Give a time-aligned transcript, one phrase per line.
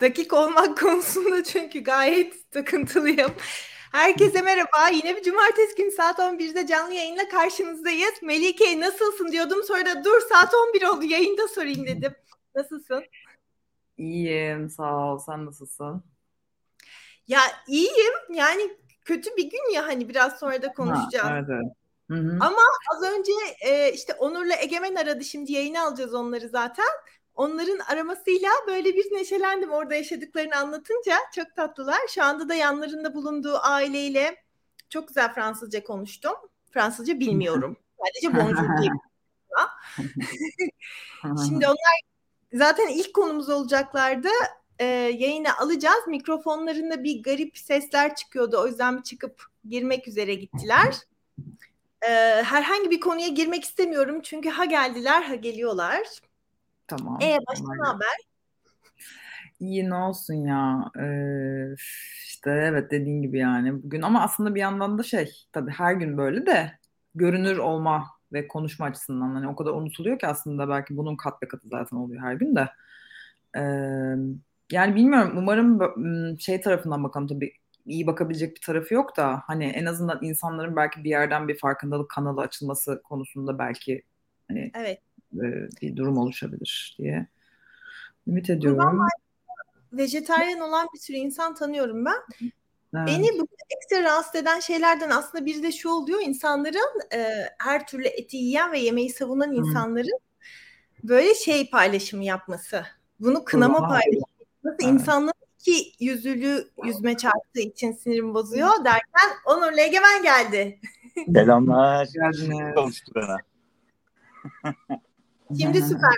[0.00, 3.30] dakik olmak konusunda çünkü gayet takıntılıyım.
[3.92, 4.88] Herkese merhaba.
[4.92, 8.22] Yine bir cumartesi günü saat 11'de canlı yayınla karşınızdayız.
[8.22, 9.62] Melike nasılsın diyordum.
[9.62, 12.14] Sonra da dur saat 11 oldu yayında sorayım dedim.
[12.54, 13.04] Nasılsın?
[13.98, 15.18] İyiyim sağ ol.
[15.18, 16.04] Sen nasılsın?
[17.28, 18.14] Ya iyiyim.
[18.30, 21.24] Yani kötü bir gün ya hani biraz sonra da konuşacağız.
[21.24, 21.72] Ha, evet, evet.
[22.10, 22.38] Hı hı.
[22.40, 22.62] Ama
[22.94, 26.86] az önce e, işte Onur'la Egemen aradı şimdi yayını alacağız onları zaten.
[27.38, 32.00] Onların aramasıyla böyle bir neşelendim orada yaşadıklarını anlatınca çok tatlılar.
[32.08, 34.36] Şu anda da yanlarında bulunduğu aileyle
[34.90, 36.32] çok güzel Fransızca konuştum.
[36.70, 37.76] Fransızca bilmiyorum.
[37.98, 38.90] Sadece bonjour diye.
[41.48, 42.00] Şimdi onlar
[42.52, 44.28] zaten ilk konumuz olacaklardı.
[44.78, 44.84] Ee,
[45.18, 46.06] yayına alacağız.
[46.06, 48.60] Mikrofonlarında bir garip sesler çıkıyordu.
[48.60, 50.96] O yüzden bir çıkıp girmek üzere gittiler.
[52.02, 54.20] Ee, herhangi bir konuya girmek istemiyorum.
[54.22, 56.08] Çünkü ha geldiler ha geliyorlar.
[56.88, 57.18] Tamam.
[57.22, 58.16] E başka ne haber?
[59.60, 60.90] İyi ne olsun ya.
[60.98, 61.74] Ee,
[62.26, 66.18] işte evet dediğin gibi yani bugün ama aslında bir yandan da şey tabii her gün
[66.18, 66.72] böyle de
[67.14, 71.48] görünür olma ve konuşma açısından hani o kadar unutuluyor ki aslında belki bunun kat be
[71.48, 72.68] katı zaten oluyor her gün de.
[73.56, 73.60] Ee,
[74.72, 75.80] yani bilmiyorum umarım
[76.40, 77.52] şey tarafından bakalım tabii
[77.86, 82.10] iyi bakabilecek bir tarafı yok da hani en azından insanların belki bir yerden bir farkındalık
[82.10, 84.02] kanalı açılması konusunda belki
[84.48, 87.26] hani evet bir durum oluşabilir diye
[88.26, 89.00] ümit ediyorum.
[89.92, 92.48] vejetaryen olan bir sürü insan tanıyorum ben.
[92.94, 93.06] Evet.
[93.06, 98.06] Beni bu ekstra rahatsız eden şeylerden aslında bir de şu oluyor insanların e, her türlü
[98.06, 100.18] eti yiyen ve yemeği savunan insanların
[101.02, 102.84] böyle şey paylaşımı yapması.
[103.20, 104.76] Bunu kınama paylaşımı yapması.
[104.82, 104.82] Evet.
[104.82, 110.80] İnsanların iki yüzlülü yüzme çarptığı için sinirim bozuyor derken Onur Egemen geldi.
[111.34, 112.08] Selamlar.
[112.14, 112.74] Geldiniz.
[112.74, 113.38] Konuştu bana.
[115.60, 116.14] Şimdi süper.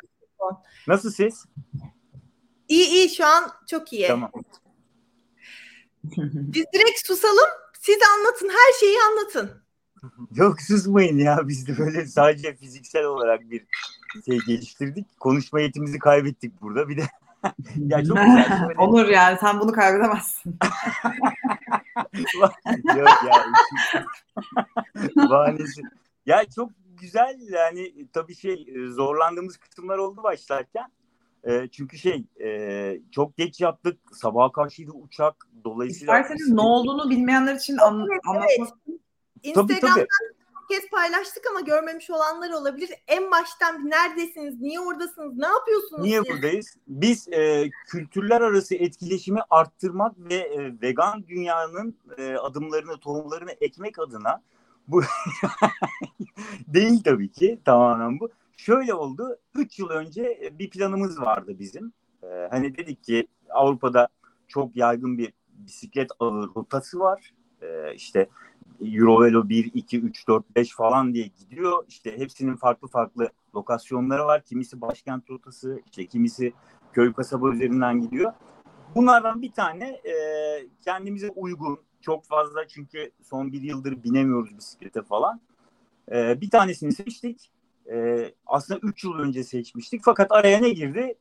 [0.87, 1.45] Nasıl siz?
[2.69, 4.07] İyi iyi şu an çok iyi.
[4.07, 4.33] Tamam.
[6.35, 7.49] Biz direkt susalım.
[7.81, 9.63] Siz anlatın her şeyi anlatın.
[10.35, 13.67] Yok susmayın ya biz de böyle sadece fiziksel olarak bir
[14.27, 15.21] şey geliştirdik.
[15.21, 16.89] Konuşma yetimizi kaybettik burada.
[16.89, 17.03] Bir de
[17.77, 18.65] ya çok güzel.
[18.69, 18.81] Böyle...
[18.81, 20.59] Olur yani sen bunu kaybedemezsin.
[22.97, 23.45] Yok ya.
[25.17, 25.83] Bahanesi.
[26.27, 30.93] Ya çok güzel yani tabii şey e, zorlandığımız kısımlar oldu başlarken.
[31.45, 33.99] E, çünkü şey e, çok geç yaptık.
[34.13, 35.49] Sabaha karşıydı uçak.
[35.65, 36.19] Dolayısıyla...
[36.19, 38.79] İsterseniz ne olduğunu bilmeyenler için an- evet, anlatmak.
[38.89, 38.99] Evet.
[39.43, 40.71] Instagram'dan tabii, tabii.
[40.71, 42.91] kez paylaştık ama görmemiş olanlar olabilir.
[43.09, 44.61] En baştan neredesiniz?
[44.61, 45.37] Niye oradasınız?
[45.37, 46.03] Ne yapıyorsunuz?
[46.03, 46.33] Niye siz?
[46.33, 46.77] buradayız?
[46.89, 54.43] Biz e, kültürler arası etkileşimi arttırmak ve e, vegan dünyanın e, adımlarını, tohumlarını ekmek adına
[54.91, 55.03] bu
[56.67, 58.31] değil tabii ki tamamen bu.
[58.57, 59.37] Şöyle oldu.
[59.55, 61.93] 3 yıl önce bir planımız vardı bizim.
[62.23, 64.09] Ee, hani dedik ki Avrupa'da
[64.49, 67.35] çok yaygın bir bisiklet ağı rotası var.
[67.63, 68.29] Ee, işte
[68.81, 71.85] Eurovelo 1, 2, 3, 4, 5 falan diye gidiyor.
[71.89, 74.43] İşte hepsinin farklı farklı lokasyonları var.
[74.43, 76.53] Kimisi başkent rotası, işte kimisi
[76.93, 78.33] köy kasaba üzerinden gidiyor.
[78.95, 80.15] Bunlardan bir tane e,
[80.85, 85.41] kendimize uygun, çok fazla çünkü son bir yıldır binemiyoruz bisiklete falan.
[86.13, 87.51] Ee, bir tanesini seçtik.
[87.93, 90.01] Ee, aslında üç yıl önce seçmiştik.
[90.05, 91.15] Fakat araya ne girdi?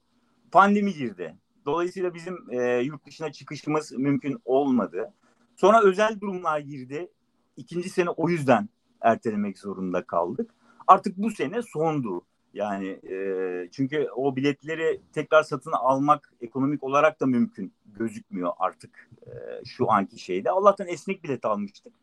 [0.52, 1.36] Pandemi girdi.
[1.66, 5.14] Dolayısıyla bizim e, yurt dışına çıkışımız mümkün olmadı.
[5.56, 7.12] Sonra özel durumlar girdi.
[7.58, 8.70] İkinci sene o yüzden
[9.02, 10.52] ertelemek zorunda kaldık.
[10.88, 12.22] Artık bu sene sondu.
[12.54, 19.32] Yani e, çünkü o biletleri tekrar satın almak ekonomik olarak da mümkün gözükmüyor artık e,
[19.66, 20.52] şu anki şeyde.
[20.52, 21.94] Allah'tan esnek bilet almıştık.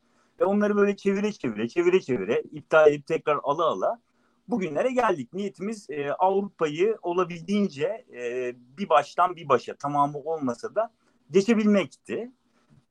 [0.41, 4.01] Ve onları böyle çevire çevire, çevire çevire, iptal edip tekrar ala ala
[4.49, 5.33] bugünlere geldik.
[5.33, 10.93] Niyetimiz e, Avrupa'yı olabildiğince e, bir baştan bir başa tamamı olmasa da
[11.31, 12.31] geçebilmekti.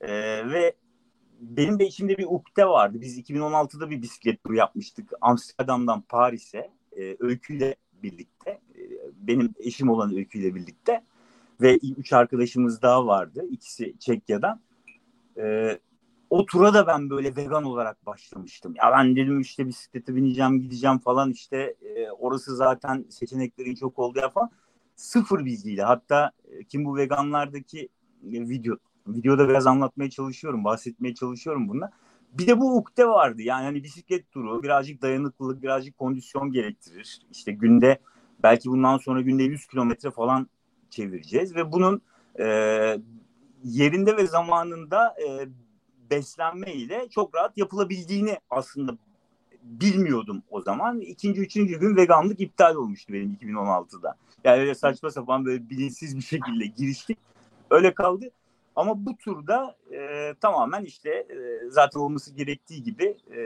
[0.01, 0.11] E,
[0.49, 0.75] ve
[1.39, 3.01] benim de içimde bir ukde vardı.
[3.01, 8.50] Biz 2016'da bir bisiklet turu yapmıştık Amsterdam'dan Paris'e e, öyküyle birlikte.
[8.51, 8.81] E,
[9.17, 11.03] benim eşim olan öyküyle birlikte
[11.61, 13.45] ve üç arkadaşımız daha vardı.
[13.51, 14.59] İkisi Çekya'dan.
[15.38, 15.77] E,
[16.30, 18.74] o tura da ben böyle vegan olarak başlamıştım.
[18.75, 24.19] Ya ben dedim işte bisiklete bineceğim gideceğim falan işte e, orası zaten seçeneklerin çok oldu
[24.19, 24.50] ya falan.
[24.95, 27.89] Sıfır bilgiyle hatta e, kim bu veganlardaki
[28.24, 28.75] e, video
[29.07, 31.92] videoda biraz anlatmaya çalışıyorum bahsetmeye çalışıyorum bununla.
[32.37, 37.19] Bir de bu ukde vardı yani hani bisiklet turu birazcık dayanıklılık birazcık kondisyon gerektirir.
[37.31, 37.99] İşte günde
[38.43, 40.49] belki bundan sonra günde 100 kilometre falan
[40.89, 42.01] çevireceğiz ve bunun
[42.39, 42.45] e,
[43.63, 45.47] yerinde ve zamanında e,
[46.11, 48.97] beslenme ile çok rahat yapılabildiğini aslında
[49.63, 50.99] bilmiyordum o zaman.
[50.99, 54.15] İkinci, üçüncü gün veganlık iptal olmuştu benim 2016'da.
[54.43, 57.17] Yani öyle saçma sapan böyle bilinçsiz bir şekilde giriştik.
[57.69, 58.31] Öyle kaldı.
[58.75, 63.42] Ama bu turda e, tamamen işte e, zaten olması gerektiği gibi e,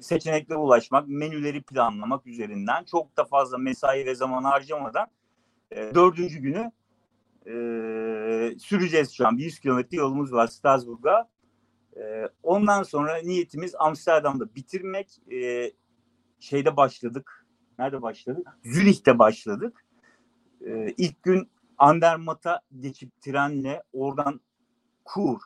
[0.00, 5.06] seçeneklere ulaşmak, menüleri planlamak üzerinden çok da fazla mesai ve zaman harcamadan
[5.70, 6.72] e, dördüncü günü
[7.46, 7.52] e,
[8.58, 9.36] süreceğiz şu an.
[9.36, 11.28] 100 kilometre yolumuz var Strasbourg'a.
[11.96, 15.32] E, ondan sonra niyetimiz Amsterdam'da bitirmek.
[15.32, 15.72] E,
[16.40, 17.46] şeyde başladık.
[17.78, 18.46] Nerede başladık?
[18.64, 19.84] Zürih'te başladık.
[20.66, 24.40] E, ilk gün Andermatt'a geçip trenle oradan
[25.04, 25.40] Kur,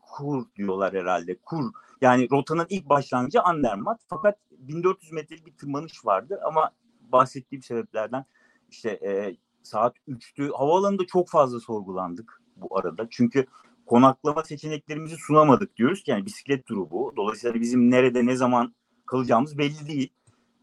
[0.00, 1.38] Kur diyorlar herhalde.
[1.38, 1.72] Kur.
[2.00, 4.00] Yani rotanın ilk başlangıcı Andermatt.
[4.08, 6.70] Fakat 1400 metrelik bir tırmanış vardı ama
[7.00, 8.24] bahsettiğim sebeplerden
[8.70, 10.52] işte e, saat 3'tü.
[10.52, 13.06] Havaalanında çok fazla sorgulandık bu arada.
[13.10, 13.46] Çünkü
[13.86, 17.12] konaklama seçeneklerimizi sunamadık diyoruz ki yani bisiklet turu bu.
[17.16, 18.74] Dolayısıyla bizim nerede ne zaman
[19.06, 20.12] kalacağımız belli değil.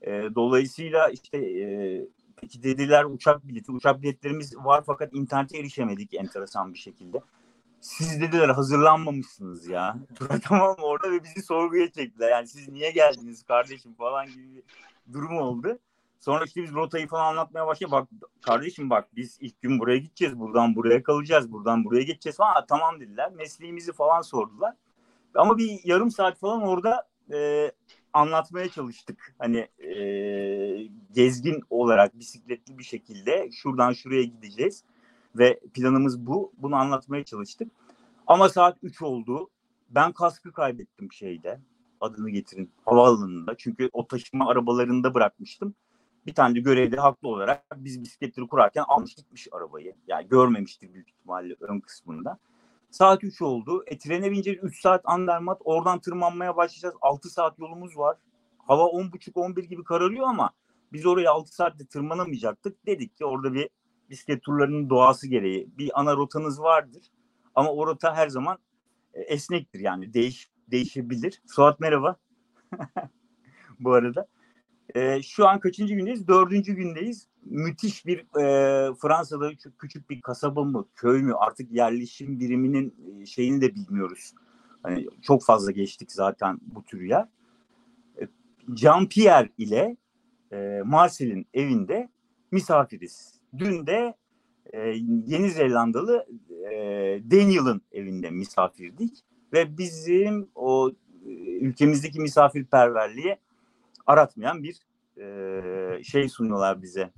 [0.01, 1.65] E, dolayısıyla işte e,
[2.41, 3.71] peki dediler uçak bileti.
[3.71, 7.21] Uçak biletlerimiz var fakat internete erişemedik enteresan bir şekilde.
[7.81, 9.97] Siz dediler hazırlanmamışsınız ya.
[10.43, 12.31] tamam orada ve bizi sorguya çektiler.
[12.31, 14.63] Yani siz niye geldiniz kardeşim falan gibi bir
[15.13, 15.79] durum oldu.
[16.19, 17.91] Sonra işte biz rotayı falan anlatmaya başladık.
[17.91, 18.07] Bak
[18.41, 20.39] kardeşim bak biz ilk gün buraya gideceğiz.
[20.39, 21.51] Buradan buraya kalacağız.
[21.51, 22.65] Buradan buraya geçeceğiz falan.
[22.67, 23.31] tamam dediler.
[23.31, 24.73] Mesleğimizi falan sordular.
[25.35, 27.71] Ama bir yarım saat falan orada e,
[28.15, 29.35] anlatmaya çalıştık.
[29.39, 34.83] Hani e, gezgin olarak bisikletli bir şekilde şuradan şuraya gideceğiz.
[35.35, 36.53] Ve planımız bu.
[36.57, 37.71] Bunu anlatmaya çalıştık.
[38.27, 39.49] Ama saat 3 oldu.
[39.89, 41.59] Ben kaskı kaybettim şeyde.
[42.01, 42.71] Adını getirin.
[42.85, 43.55] Havaalanında.
[43.57, 45.75] Çünkü o taşıma arabalarında bırakmıştım
[46.25, 49.95] bir tane de görevli haklı olarak biz bisikletleri kurarken almış gitmiş arabayı.
[50.07, 52.37] Yani görmemiştir büyük ihtimalle ön kısmında.
[52.95, 53.83] Saat 3 oldu.
[53.87, 55.61] E, trene bineceğiz 3 saat Andermatt.
[55.63, 56.95] Oradan tırmanmaya başlayacağız.
[57.01, 58.17] 6 saat yolumuz var.
[58.57, 60.51] Hava 10.30-11 gibi kararıyor ama
[60.93, 62.85] biz oraya 6 saatte tırmanamayacaktık.
[62.85, 63.69] Dedik ki orada bir
[64.09, 67.03] bisiklet turlarının doğası gereği bir ana rotanız vardır.
[67.55, 68.57] Ama o rota her zaman
[69.13, 71.41] e, esnektir yani değiş değişebilir.
[71.47, 72.15] Suat merhaba.
[73.79, 74.27] Bu arada.
[74.95, 76.27] E, şu an kaçıncı gündeyiz?
[76.27, 77.27] Dördüncü gündeyiz.
[77.45, 82.93] Müthiş bir e, Fransa'da küçük bir kasaba mı, köy mü artık yerleşim biriminin
[83.25, 84.33] şeyini de bilmiyoruz.
[84.83, 87.27] Hani çok fazla geçtik zaten bu tür yer.
[88.21, 88.27] E,
[88.67, 89.97] Jean-Pierre ile
[90.51, 92.09] e, Marcel'in evinde
[92.51, 93.39] misafiriz.
[93.57, 94.15] Dün de
[94.73, 94.79] e,
[95.25, 96.25] Yeni Zelandalı
[96.71, 96.75] e,
[97.31, 99.23] Daniel'ın evinde misafirdik
[99.53, 100.91] ve bizim o
[101.25, 101.29] e,
[101.59, 103.37] ülkemizdeki misafirperverliğe
[104.05, 104.79] aratmayan bir
[105.17, 107.11] e, şey sunuyorlar bize.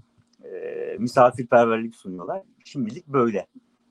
[0.44, 2.42] E, misafirperverlik sunuyorlar.
[2.66, 3.48] Şimdilik böyle.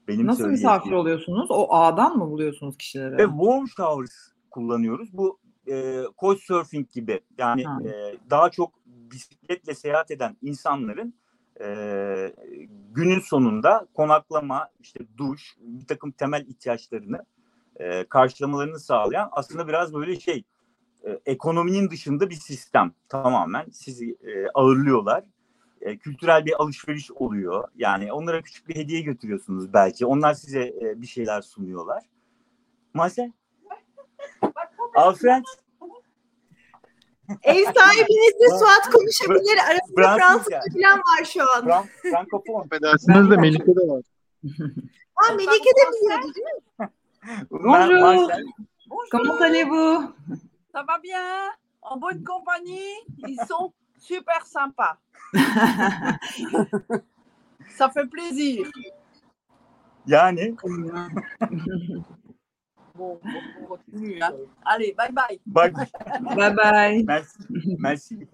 [0.08, 1.50] Benim Nasıl misafir oluyorsunuz?
[1.50, 3.18] O ağdan mı buluyorsunuz kişileri?
[3.18, 5.16] Ve warm showers kullanıyoruz.
[5.16, 5.38] Bu
[5.70, 11.14] e, couchsurfing gibi yani e, daha çok bisikletle seyahat eden insanların
[11.60, 12.34] e,
[12.92, 17.24] günün sonunda konaklama, işte duş, bir takım temel ihtiyaçlarını
[17.76, 20.44] e, karşılamalarını sağlayan aslında biraz böyle şey
[21.06, 25.24] e, ekonominin dışında bir sistem tamamen sizi e, ağırlıyorlar.
[25.80, 27.68] E, kültürel bir alışveriş oluyor.
[27.76, 30.06] Yani onlara küçük bir hediye götürüyorsunuz belki.
[30.06, 32.04] Onlar size e, bir şeyler sunuyorlar.
[32.94, 33.32] Marcel?
[34.94, 35.44] Alfred?
[37.42, 39.58] Ev sahibinizle Suat konuşabilir.
[39.70, 41.64] Arasında Fransızca falan var şu an.
[41.64, 42.60] Fran Frankofon.
[42.60, 44.02] Affedersiniz de Melike de var.
[45.14, 46.90] ha Melike de biliyordu değil mi?
[47.50, 48.30] Bonjour.
[49.10, 50.04] Comment allez-vous?
[50.76, 52.92] Ça va bien, en bonne compagnie,
[53.26, 54.98] ils sont super sympas.
[57.70, 58.70] ça fait plaisir.
[60.06, 60.54] Yani.
[62.94, 64.20] bon, on continue.
[64.20, 64.34] Hein.
[64.66, 65.40] Allez, bye bye.
[65.46, 66.54] Bye bye.
[66.54, 67.04] bye.
[67.04, 67.38] Merci.
[67.78, 68.28] Merci.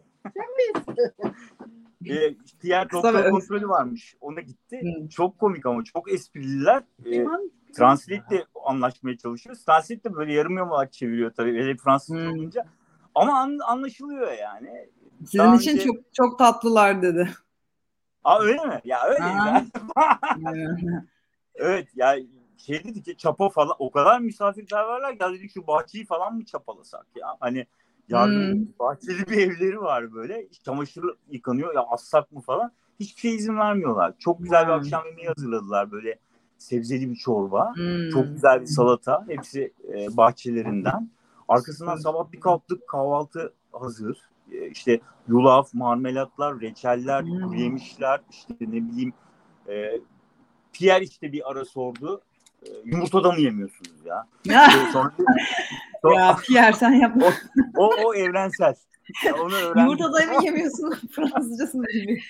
[2.05, 4.17] e, diğer doktor kontrolü varmış.
[4.21, 4.81] Ona gitti.
[4.81, 5.09] Hmm.
[5.09, 6.83] Çok komik ama çok esprililer.
[7.07, 7.25] E,
[7.73, 9.65] Translate anlaşmaya çalışıyoruz.
[9.65, 11.63] Translate de böyle yarım yamalak çeviriyor tabii.
[11.63, 12.31] Hele Fransız hmm.
[12.31, 12.67] olunca.
[13.15, 14.89] Ama an, anlaşılıyor yani.
[15.25, 15.85] Sizin Daha için önce...
[15.85, 17.31] çok çok tatlılar dedi.
[18.25, 18.81] Aa öyle mi?
[18.85, 19.65] Ya öyle ya.
[21.55, 22.17] evet ya
[22.57, 27.07] şey dedi ki çapa falan o kadar misafirperverler ya dedik şu bahçeyi falan mı çapalasak
[27.17, 27.67] ya hani
[28.09, 28.67] ya hmm.
[28.79, 34.15] bahçeli bir evleri var böyle çamaşır yıkanıyor ya assak mı falan hiçbir şey izin vermiyorlar
[34.19, 36.19] çok güzel bir akşam yemeği hazırladılar böyle
[36.63, 38.11] sebzeli bir çorba hmm.
[38.11, 41.11] çok güzel bir salata hepsi e, bahçelerinden
[41.53, 44.19] Arkasından sabah bir kalktık kahvaltı hazır.
[44.53, 47.41] Ee, işte yulaf, marmelatlar, reçeller, hmm.
[47.41, 49.13] kuru yemişler, işte ne bileyim
[49.69, 50.01] e,
[50.73, 52.23] Pierre işte bir ara sordu.
[52.63, 54.27] E, yumurta da mı yemiyorsunuz ya?
[54.93, 55.13] sonra,
[56.03, 57.27] sonra, ya Pierre sen yapma.
[57.77, 58.75] O, o, o evrensel.
[59.25, 60.95] Ya onu Yumurta da mı yemiyorsun?
[61.11, 62.23] Fransızcasını bilmiyorum.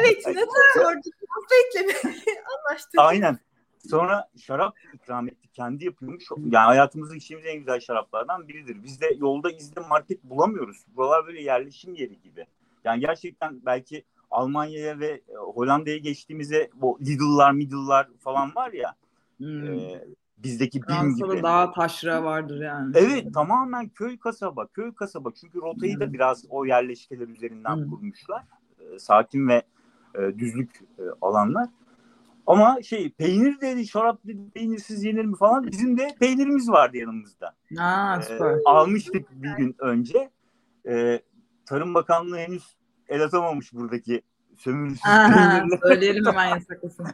[0.00, 1.92] evet, orada translate'le mi
[2.68, 2.94] anlaştık?
[2.96, 3.38] Aynen.
[3.78, 5.48] Sonra şarap ikram etti.
[5.52, 6.24] Kendi yapıyormuş.
[6.36, 8.82] Yani hayatımızda içtiğimiz en güzel şaraplardan biridir.
[8.84, 10.84] Biz de yolda izde market bulamıyoruz.
[10.96, 12.46] Buralar böyle yerleşim yeri gibi.
[12.84, 18.94] Yani gerçekten belki Almanya'ya ve e, Hollanda'ya geçtiğimizde bu Lidl'lar, Middle'lar falan var ya.
[19.38, 19.64] Hmm.
[19.64, 20.04] E,
[20.38, 21.42] bizdeki BİM gibi.
[21.42, 22.92] daha taşra vardır yani.
[22.96, 25.30] Evet tamamen köy kasaba, köy kasaba.
[25.40, 26.00] Çünkü rotayı hmm.
[26.00, 27.90] da biraz o yerleşkeler üzerinden hmm.
[27.90, 28.42] kurmuşlar.
[28.80, 29.62] E, sakin ve
[30.14, 31.68] e, düzlük e, alanlar.
[32.48, 35.66] Ama şey peynir dedi, şarap dedi, peynirsiz yenir mi falan.
[35.66, 37.54] Bizim de peynirimiz vardı yanımızda.
[37.80, 38.50] Aa, süper.
[38.50, 40.30] Ee, almıştık bir gün önce.
[40.88, 41.20] Ee,
[41.66, 42.76] Tarım Bakanlığı henüz
[43.08, 44.22] el atamamış buradaki
[44.56, 45.78] sömürüsüz peynirle.
[45.82, 47.06] Söyleyelim hemen yasaklasın.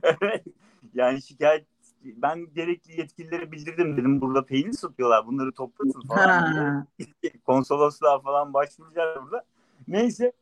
[0.95, 1.67] Yani şikayet
[2.05, 6.87] ben gerekli yetkililere bildirdim dedim burada peynir satıyorlar bunları toplasın falan.
[7.47, 9.45] Konsolosluğa falan başvuracağız burada.
[9.89, 10.33] Neyse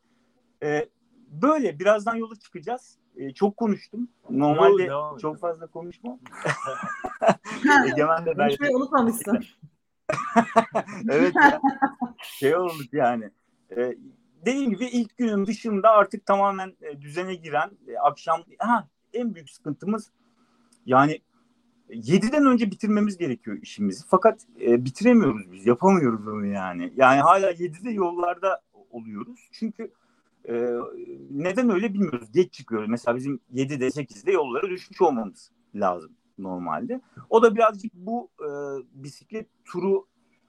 [0.62, 0.88] e,
[1.32, 2.98] böyle birazdan yola çıkacağız.
[3.16, 4.08] E, çok konuştum.
[4.30, 6.18] Normalde Yo, çok fazla konuşmam.
[7.92, 8.56] Egemen de belki.
[8.56, 9.44] Konuşmayı unutmamışsın.
[11.10, 11.60] evet ya.
[12.22, 13.30] Şey olduk yani.
[13.76, 13.96] E,
[14.46, 19.50] dediğim gibi ilk günün dışında artık tamamen e, düzene giren e, akşam ha en büyük
[19.50, 20.10] sıkıntımız
[20.86, 21.20] yani
[21.90, 24.04] 7'den önce bitirmemiz gerekiyor işimizi.
[24.08, 25.66] Fakat e, bitiremiyoruz biz.
[25.66, 26.92] Yapamıyoruz onu yani.
[26.96, 29.48] Yani hala 7'de yollarda oluyoruz.
[29.52, 29.92] Çünkü
[30.48, 30.68] e,
[31.30, 32.32] neden öyle bilmiyoruz.
[32.32, 32.88] Geç çıkıyoruz.
[32.88, 37.00] Mesela bizim 7'de 8'de yollara düşmüş olmamız lazım normalde.
[37.30, 38.48] O da birazcık bu e,
[38.92, 40.06] bisiklet turu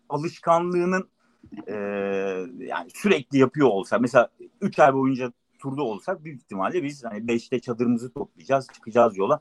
[0.09, 1.07] alışkanlığının
[1.67, 1.75] e,
[2.57, 4.29] yani sürekli yapıyor olsa mesela
[4.61, 9.39] 3 ay boyunca turda olsak büyük ihtimalle biz hani 5'te çadırımızı toplayacağız, çıkacağız yola.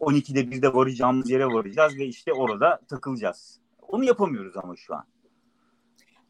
[0.00, 3.60] 12'de 1'de varacağımız yere varacağız ve işte orada takılacağız.
[3.88, 5.04] Onu yapamıyoruz ama şu an.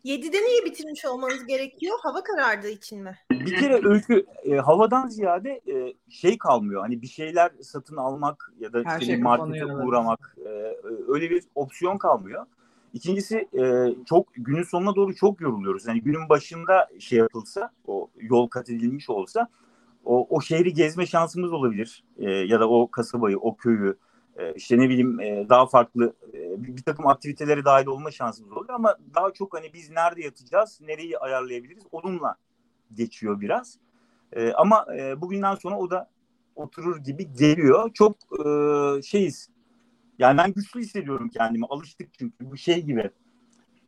[0.05, 1.99] 7'de niye bitirmiş olmanız gerekiyor?
[2.03, 3.19] Hava karardığı için mi?
[3.31, 6.81] Bir kere öykü e, havadan ziyade e, şey kalmıyor.
[6.81, 10.77] Hani bir şeyler satın almak ya da işte şey markete uğramak e,
[11.09, 12.47] öyle bir opsiyon kalmıyor.
[12.95, 15.87] İkincisi e, çok günün sonuna doğru çok yoruluyoruz.
[15.87, 19.49] Yani günün başında şey yapılsa, o yol kat edilmiş olsa
[20.05, 22.05] o, o şehri gezme şansımız olabilir.
[22.19, 23.97] E, ya da o kasabayı, o köyü, e,
[24.57, 28.75] işte ne bileyim e, daha farklı e, bir, takım aktivitelere dahil olma şansımız oluyor.
[28.75, 32.37] Ama daha çok hani biz nerede yatacağız, nereyi ayarlayabiliriz onunla
[32.95, 33.79] geçiyor biraz.
[34.33, 36.11] E, ama e, bugünden sonra o da
[36.55, 37.91] oturur gibi geliyor.
[37.95, 38.17] Çok
[38.47, 39.49] e, şeyiz,
[40.19, 41.67] yani ben güçlü hissediyorum kendimi.
[41.67, 43.11] Alıştık çünkü bu şey gibi.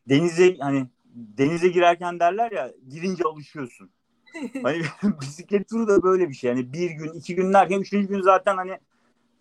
[0.09, 3.89] Denize hani denize girerken derler ya girince alışıyorsun.
[4.63, 4.81] hani
[5.21, 6.49] bisiklet turu da böyle bir şey.
[6.49, 8.77] Yani bir gün, iki gün derken üçüncü gün zaten hani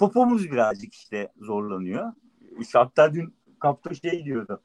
[0.00, 2.12] popomuz birazcık işte zorlanıyor.
[2.60, 4.62] İşte hatta dün kapta şey diyordu.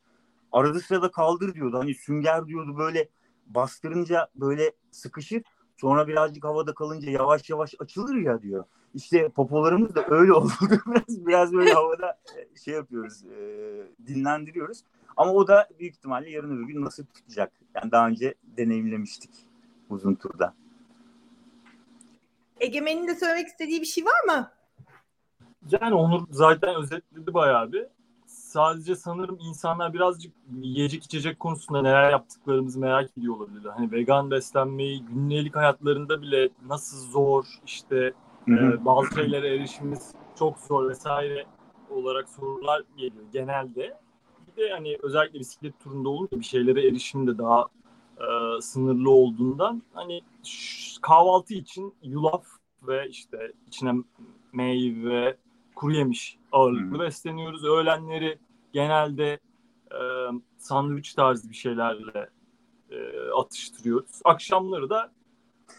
[0.51, 1.79] Arada sırada kaldır diyordu.
[1.79, 3.09] Hani sünger diyordu böyle
[3.45, 5.43] bastırınca böyle sıkışır.
[5.77, 8.65] Sonra birazcık havada kalınca yavaş yavaş açılır ya diyor.
[8.93, 10.51] İşte popolarımız da öyle oldu.
[10.87, 13.37] biraz, biraz böyle havada e, şey yapıyoruz, e,
[14.07, 14.83] dinlendiriyoruz.
[15.17, 17.51] Ama o da büyük ihtimalle yarın öbür gün nasıl tutacak.
[17.75, 19.31] Yani daha önce deneyimlemiştik
[19.89, 20.53] uzun turda.
[22.59, 24.54] Egemen'in de söylemek istediği bir şey var mı?
[25.71, 27.85] Yani Onur zaten özetledi bayağı bir.
[28.25, 33.65] Sadece sanırım insanlar birazcık yiyecek içecek konusunda neler yaptıklarımızı merak ediyor olabilir.
[33.65, 38.13] Hani vegan beslenmeyi günlük hayatlarında bile nasıl zor işte
[38.47, 41.45] e, bazı şeylere erişimimiz çok zor vesaire
[41.89, 43.97] olarak sorular geliyor genelde.
[44.47, 47.65] Bir de hani özellikle bisiklet turunda olunca bir şeylere erişim de daha
[48.17, 50.21] e, sınırlı olduğundan hani
[51.01, 52.45] kahvaltı için yulaf
[52.87, 53.93] ve işte içine
[54.53, 55.37] meyve,
[55.75, 56.99] kuru yemiş ağırlıklı hmm.
[56.99, 57.65] besleniyoruz.
[57.65, 58.39] Öğlenleri
[58.73, 59.39] genelde
[59.91, 59.99] e,
[60.57, 62.29] sandviç tarzı bir şeylerle
[62.91, 64.21] e, atıştırıyoruz.
[64.23, 65.11] Akşamları da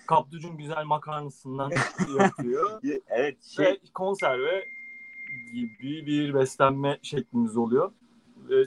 [0.07, 1.71] Kaplıcın güzel makarnasından
[2.19, 2.81] yapıyor.
[3.09, 3.45] evet.
[3.45, 3.65] Şey...
[3.65, 4.65] Ve konserve
[5.53, 7.93] gibi bir beslenme şeklimiz oluyor.
[8.49, 8.65] Ve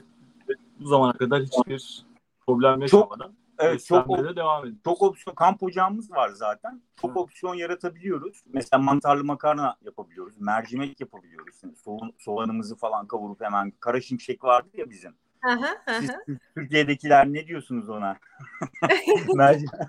[0.80, 2.04] bu zamana kadar hiçbir
[2.46, 3.26] problem yaşamadan.
[3.26, 4.80] Çok Evet, çok, devam ediyoruz.
[4.84, 6.82] çok opsiyon kamp ocağımız var zaten.
[7.00, 7.18] Çok Hı.
[7.18, 8.42] opsiyon yaratabiliyoruz.
[8.46, 10.40] Mesela mantarlı makarna yapabiliyoruz.
[10.40, 11.60] Mercimek yapabiliyoruz.
[11.62, 15.14] Yani soğan, soğanımızı falan kavurup hemen kara şimşek vardı ya bizim.
[16.00, 16.10] Siz
[16.54, 18.16] Türkiye'dekiler ne diyorsunuz ona?
[19.34, 19.80] mercimek,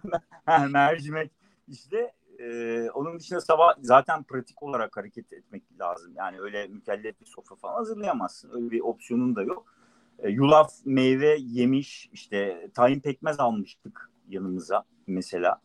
[0.69, 1.31] mercimek
[1.67, 6.13] işte e, onun dışında sabah zaten pratik olarak hareket etmek lazım.
[6.15, 8.51] Yani öyle mükellef bir sofra falan hazırlayamazsın.
[8.53, 9.75] Öyle bir opsiyonun da yok.
[10.21, 15.61] E, yulaf, meyve, yemiş, işte tayin pekmez almıştık yanımıza mesela.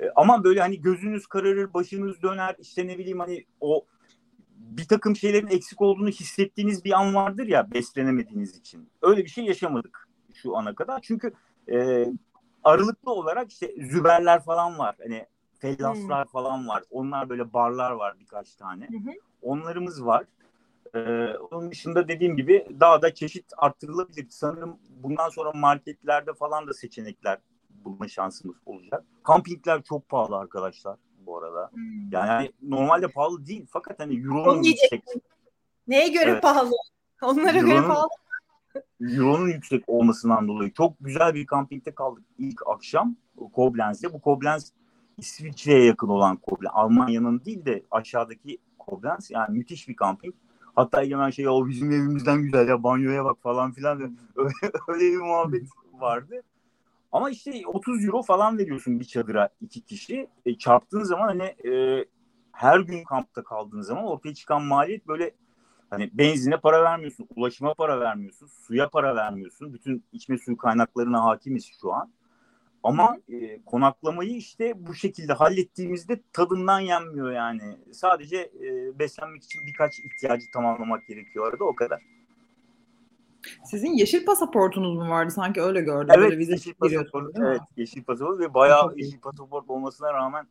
[0.00, 3.84] E, ama böyle hani gözünüz kararır, başınız döner, işte ne bileyim hani o
[4.56, 8.88] bir takım şeylerin eksik olduğunu hissettiğiniz bir an vardır ya beslenemediğiniz için.
[9.02, 11.00] Öyle bir şey yaşamadık şu ana kadar.
[11.02, 11.32] Çünkü
[11.72, 12.06] e,
[12.64, 14.96] aralıklı olarak işte züberler falan var.
[15.02, 15.26] Hani
[15.58, 16.32] fellaslar hmm.
[16.32, 16.82] falan var.
[16.90, 18.88] Onlar böyle barlar var birkaç tane.
[18.88, 19.12] Hmm.
[19.42, 20.24] Onlarımız var.
[20.94, 24.26] Ee, onun dışında dediğim gibi daha da çeşit arttırılabilir.
[24.30, 27.38] Sanırım bundan sonra marketlerde falan da seçenekler
[27.70, 29.04] bulma şansımız olacak.
[29.22, 30.96] Kampingler çok pahalı arkadaşlar
[31.26, 31.70] bu arada.
[31.72, 32.12] Hmm.
[32.12, 35.04] Yani normalde pahalı değil fakat hani euronun yüksek.
[35.88, 36.42] Neye göre evet.
[36.42, 36.70] pahalı?
[37.22, 38.08] Onlara Euro'nun, göre pahalı.
[39.00, 43.16] Euro'nun yüksek olmasından dolayı çok güzel bir kampingde kaldık ilk akşam
[43.52, 44.12] Koblenz'de.
[44.12, 44.72] Bu Koblenz
[45.18, 46.72] İsviçre'ye yakın olan Koblenz.
[46.74, 49.30] Almanya'nın değil de aşağıdaki Koblenz.
[49.30, 50.34] Yani müthiş bir kamping.
[50.74, 54.18] Hatta Egemen şey o bizim evimizden güzel ya banyoya bak falan filan.
[54.36, 54.52] Öyle,
[54.88, 56.42] öyle bir muhabbet vardı.
[57.12, 60.28] Ama işte 30 euro falan veriyorsun bir çadıra iki kişi.
[60.46, 62.04] E, çarptığın zaman hani e,
[62.52, 65.30] her gün kampta kaldığın zaman ortaya çıkan maliyet böyle
[65.90, 69.74] hani benzine para vermiyorsun, ulaşıma para vermiyorsun, suya para vermiyorsun.
[69.74, 72.10] Bütün içme suyu kaynaklarına hakimiz şu an.
[72.84, 77.62] Ama e, konaklamayı işte bu şekilde hallettiğimizde tadından yenmiyor yani.
[77.92, 82.02] Sadece e, beslenmek için birkaç ihtiyacı tamamlamak gerekiyor arada o kadar.
[83.64, 85.30] Sizin yeşil pasaportunuz mu vardı?
[85.30, 86.14] Sanki öyle gördüm.
[86.18, 87.36] Evet, Böyle yeşil pasaport.
[87.36, 90.46] Evet, yeşil pasaport ve bayağı yeşil pasaport olmasına rağmen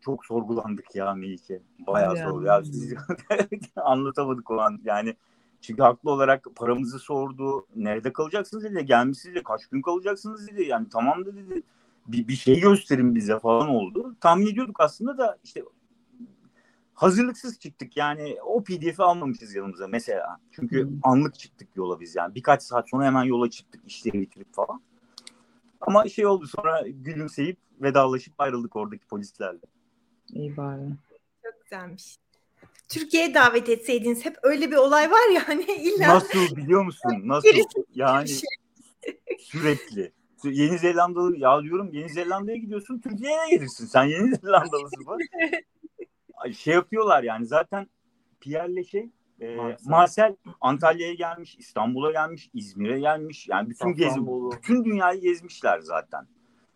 [0.00, 1.60] çok sorgulandık ya Melike.
[1.86, 2.30] Bayağı yani.
[2.30, 2.44] sorgu.
[2.46, 2.94] Ya siz
[3.76, 4.80] anlatamadık o an.
[4.84, 5.16] Yani
[5.60, 7.66] çünkü haklı olarak paramızı sordu.
[7.76, 8.86] Nerede kalacaksınız dedi.
[8.86, 9.44] Gelmişsiniz dedi.
[9.44, 10.64] Kaç gün kalacaksınız dedi.
[10.64, 11.62] Yani tamam da dedi.
[12.06, 14.16] Bir, bir şey gösterin bize falan oldu.
[14.20, 15.62] Tahmin ediyorduk aslında da işte
[16.94, 17.96] hazırlıksız çıktık.
[17.96, 20.40] Yani o pdf'i almamışız yanımıza mesela.
[20.52, 20.98] Çünkü hmm.
[21.02, 22.34] anlık çıktık yola biz yani.
[22.34, 24.80] Birkaç saat sonra hemen yola çıktık işleri bitirip falan.
[25.80, 29.60] Ama şey oldu sonra gülümseyip vedalaşıp ayrıldık oradaki polislerle.
[30.32, 30.88] İyi bari.
[31.44, 32.16] Çok güzelmiş.
[32.88, 36.08] Türkiye'ye davet etseydiniz hep öyle bir olay var ya hani illa.
[36.08, 37.12] Nasıl biliyor musun?
[37.24, 37.48] Nasıl?
[37.94, 38.48] yani şey.
[39.38, 40.12] sürekli.
[40.44, 43.86] Yeni Zelandalı ya diyorum Yeni Zelanda'ya gidiyorsun Türkiye'ye gelirsin.
[43.86, 45.20] Sen Yeni Zelandalısın bak.
[46.54, 47.86] şey yapıyorlar yani zaten
[48.40, 49.90] Pierre'le şey e, Marcel.
[49.90, 53.48] Marcel Antalya'ya gelmiş, İstanbul'a gelmiş, İzmir'e gelmiş.
[53.48, 54.20] Yani bütün gezi,
[54.56, 56.26] bütün dünyayı gezmişler zaten.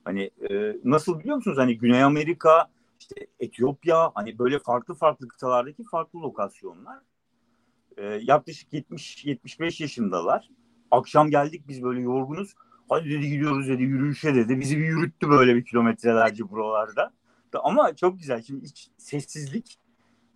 [0.05, 1.59] Hani e, nasıl biliyor musunuz?
[1.59, 2.67] Hani Güney Amerika,
[3.01, 6.99] işte Etiyopya hani böyle farklı farklı kıtalardaki farklı lokasyonlar.
[7.97, 10.51] Ee, yaklaşık 70-75 yaşındalar.
[10.91, 12.55] Akşam geldik biz böyle yorgunuz.
[12.89, 14.61] Hadi dedi gidiyoruz dedi yürüyüşe dedi.
[14.61, 17.13] Bizi bir yürüttü böyle bir kilometrelerce buralarda.
[17.55, 18.43] Ama çok güzel.
[18.43, 19.79] Şimdi hiç sessizlik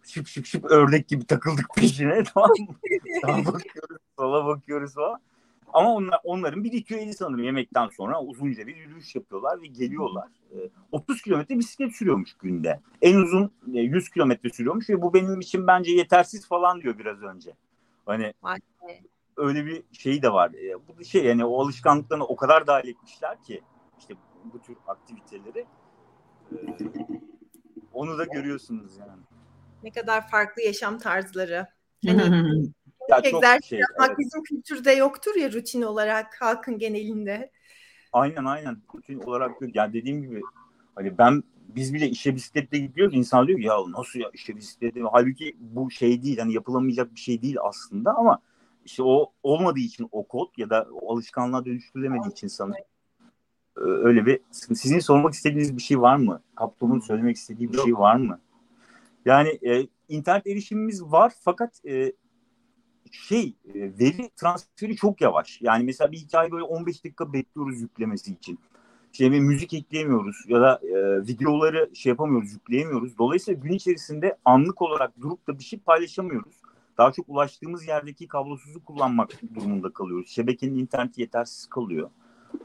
[0.02, 2.74] şıp şıp şıp ördek gibi takıldık peşine tamam mı?
[3.22, 5.20] Sağa bakıyoruz, sola bakıyoruz falan.
[5.74, 10.28] Ama onlar, onların bir ritüeli sanırım yemekten sonra uzunca bir yürüyüş yapıyorlar ve geliyorlar.
[10.50, 12.80] E, ee, 30 kilometre bisiklet sürüyormuş günde.
[13.02, 17.22] En uzun e, 100 kilometre sürüyormuş ve bu benim için bence yetersiz falan diyor biraz
[17.22, 17.54] önce.
[18.06, 18.34] Hani
[19.36, 20.50] öyle bir şey de var.
[20.50, 23.62] E, bu şey yani o alışkanlıklarını o kadar dahil etmişler ki
[23.98, 25.66] işte bu tür aktiviteleri
[26.52, 26.56] e,
[27.92, 29.22] onu da görüyorsunuz yani.
[29.82, 31.66] Ne kadar farklı yaşam tarzları.
[32.06, 32.72] Hani
[33.08, 34.18] ya egzersiz şey, yapmak evet.
[34.18, 37.50] bizim kültürde yoktur ya rutin olarak halkın genelinde.
[38.12, 39.76] Aynen aynen rutin olarak yok.
[39.76, 40.40] Yani dediğim gibi
[40.94, 43.14] hani ben biz bile işe bisikletle gidiyoruz.
[43.14, 47.20] İnsan diyor ki ya nasıl ya işe bisikletle halbuki bu şey değil hani yapılamayacak bir
[47.20, 48.38] şey değil aslında ama
[48.84, 52.84] işte o olmadığı için o kod ya da o alışkanlığa dönüştürülemediği için sanırım
[53.76, 56.42] öyle bir sizin sormak istediğiniz bir şey var mı?
[56.54, 58.40] Kaptomun söylemek istediği bir şey var mı?
[59.24, 62.12] Yani e, internet erişimimiz var fakat e,
[63.14, 65.58] şey e, veri transferi çok yavaş.
[65.62, 68.58] Yani mesela bir hikaye böyle 15 dakika bekliyoruz yüklemesi için.
[69.12, 73.18] Şey bir müzik ekleyemiyoruz ya da e, videoları şey yapamıyoruz, yükleyemiyoruz.
[73.18, 76.54] Dolayısıyla gün içerisinde anlık olarak durup da bir şey paylaşamıyoruz.
[76.98, 80.28] Daha çok ulaştığımız yerdeki kablosuzu kullanmak durumunda kalıyoruz.
[80.28, 82.10] Şebekenin interneti yetersiz kalıyor.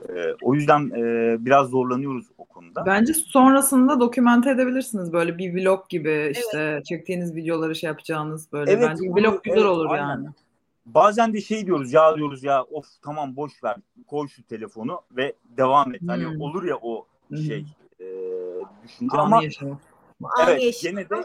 [0.10, 2.86] E, o yüzden e, biraz zorlanıyoruz o konuda.
[2.86, 6.38] Bence sonrasında dokümente edebilirsiniz böyle bir vlog gibi evet.
[6.38, 8.72] işte çektiğiniz videoları şey yapacağınız böyle.
[8.72, 10.08] Evet, Bence vlog güzel evet, olur aynen.
[10.08, 10.28] yani.
[10.86, 13.76] Bazen de şey diyoruz ya diyoruz ya of tamam boş ver
[14.08, 16.02] koy şu telefonu ve devam et.
[16.08, 16.30] Hani hmm.
[16.30, 17.06] Hani olur ya o
[17.46, 18.06] şey hmm.
[18.06, 18.10] e,
[18.84, 19.80] düşünce Anı ama yaşam.
[20.48, 21.16] evet gene de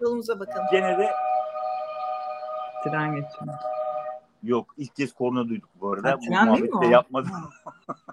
[0.00, 0.66] yolumuza bakalım.
[0.72, 1.10] Gene de
[2.84, 3.54] tren geçiyor.
[4.46, 6.10] Yok ilk kez korna duyduk bu arada.
[6.10, 7.32] Ha, bu muhabbeti de yapmadım.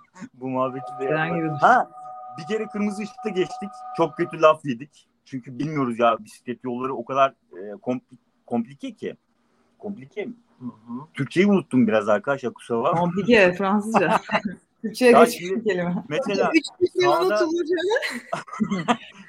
[0.34, 1.58] bu muhabbeti de yapmadım.
[1.62, 1.90] Ha
[2.38, 3.70] bir kere kırmızı ışıkta geçtik.
[3.98, 5.08] Çok kötü laf yedik.
[5.26, 8.16] Çünkü bilmiyoruz ya bisiklet yolları o kadar e, kompl
[8.46, 9.16] komplike ki.
[9.80, 10.34] Komplike mi?
[11.14, 13.00] Türkçeyi unuttum biraz arkadaşlar kusura bakma.
[13.00, 14.20] Komplike Fransızca.
[14.82, 16.04] Türkçe'ye geçmiş kelime.
[16.10, 16.52] Mesela
[17.02, 17.48] sağda,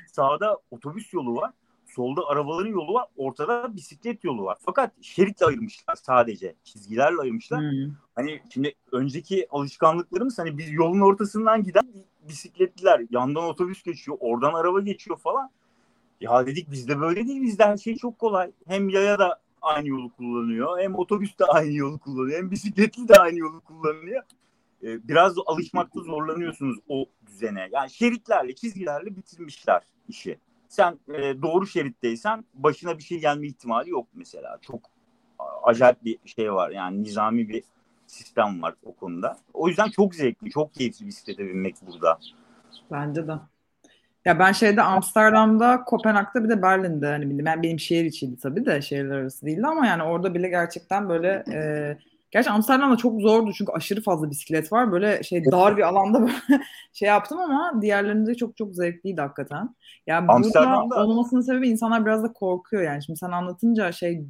[0.07, 1.51] sağda otobüs yolu var
[1.95, 4.59] solda arabaların yolu var, ortada bisiklet yolu var.
[4.61, 6.55] Fakat şeritle ayırmışlar sadece.
[6.65, 7.61] Çizgilerle ayırmışlar.
[7.61, 7.95] Hmm.
[8.15, 11.87] Hani şimdi önceki alışkanlıklarımız hani biz yolun ortasından giden
[12.29, 15.51] bisikletliler, yandan otobüs geçiyor, oradan araba geçiyor falan.
[16.21, 17.43] Ya dedik bizde böyle değil.
[17.43, 18.53] Bizde her şey çok kolay.
[18.67, 20.79] Hem yaya da aynı yolu kullanıyor.
[20.79, 22.39] Hem otobüs de aynı yolu kullanıyor.
[22.39, 24.23] Hem bisikletli de aynı yolu kullanıyor.
[24.83, 27.69] Ee, biraz alışmakta zorlanıyorsunuz o düzene.
[27.73, 30.39] Yani şeritlerle, çizgilerle bitirmişler işi.
[30.75, 34.59] Sen e, doğru şeritteysen başına bir şey gelme ihtimali yok mesela.
[34.63, 34.81] Çok
[35.63, 36.71] acayip bir şey var.
[36.71, 37.63] Yani nizami bir
[38.07, 39.37] sistem var o konuda.
[39.53, 42.19] O yüzden çok zevkli, çok keyifli bisiklete binmek burada.
[42.91, 43.33] Bence de.
[44.25, 47.45] Ya ben şeyde Amsterdam'da, Kopenhag'da bir de Berlin'de hani bildim.
[47.47, 51.45] Ben benim şehir içiydi tabii de şehirler arası değildi ama yani orada bile gerçekten böyle
[51.53, 51.59] e,
[52.35, 54.93] gerçi Amsterdam'da çok zordu çünkü aşırı fazla bisiklet var.
[54.93, 56.33] Böyle şey dar bir alanda böyle
[56.93, 59.75] şey yaptım ama diğerlerinde çok çok zevkliydi hakikaten.
[60.07, 63.05] Ya burada olmamasının sebebi insanlar biraz da korkuyor yani.
[63.05, 64.27] Şimdi sen anlatınca şey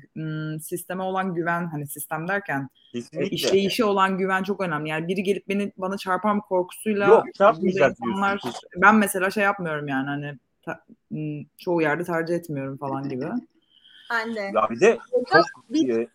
[0.62, 3.28] sisteme olan güven hani sistem derken e, Kesinlikle.
[3.28, 4.88] işleyişi olan güven çok önemli.
[4.88, 8.40] Yani biri gelip beni bana çarpar mı korkusuyla Yok çarpmayacak insanlar,
[8.76, 10.84] Ben mesela şey yapmıyorum yani hani ta,
[11.58, 13.26] çoğu yerde tercih etmiyorum falan gibi.
[14.10, 14.40] Ben de.
[14.40, 14.98] Ya bir de
[15.32, 16.08] çok bir,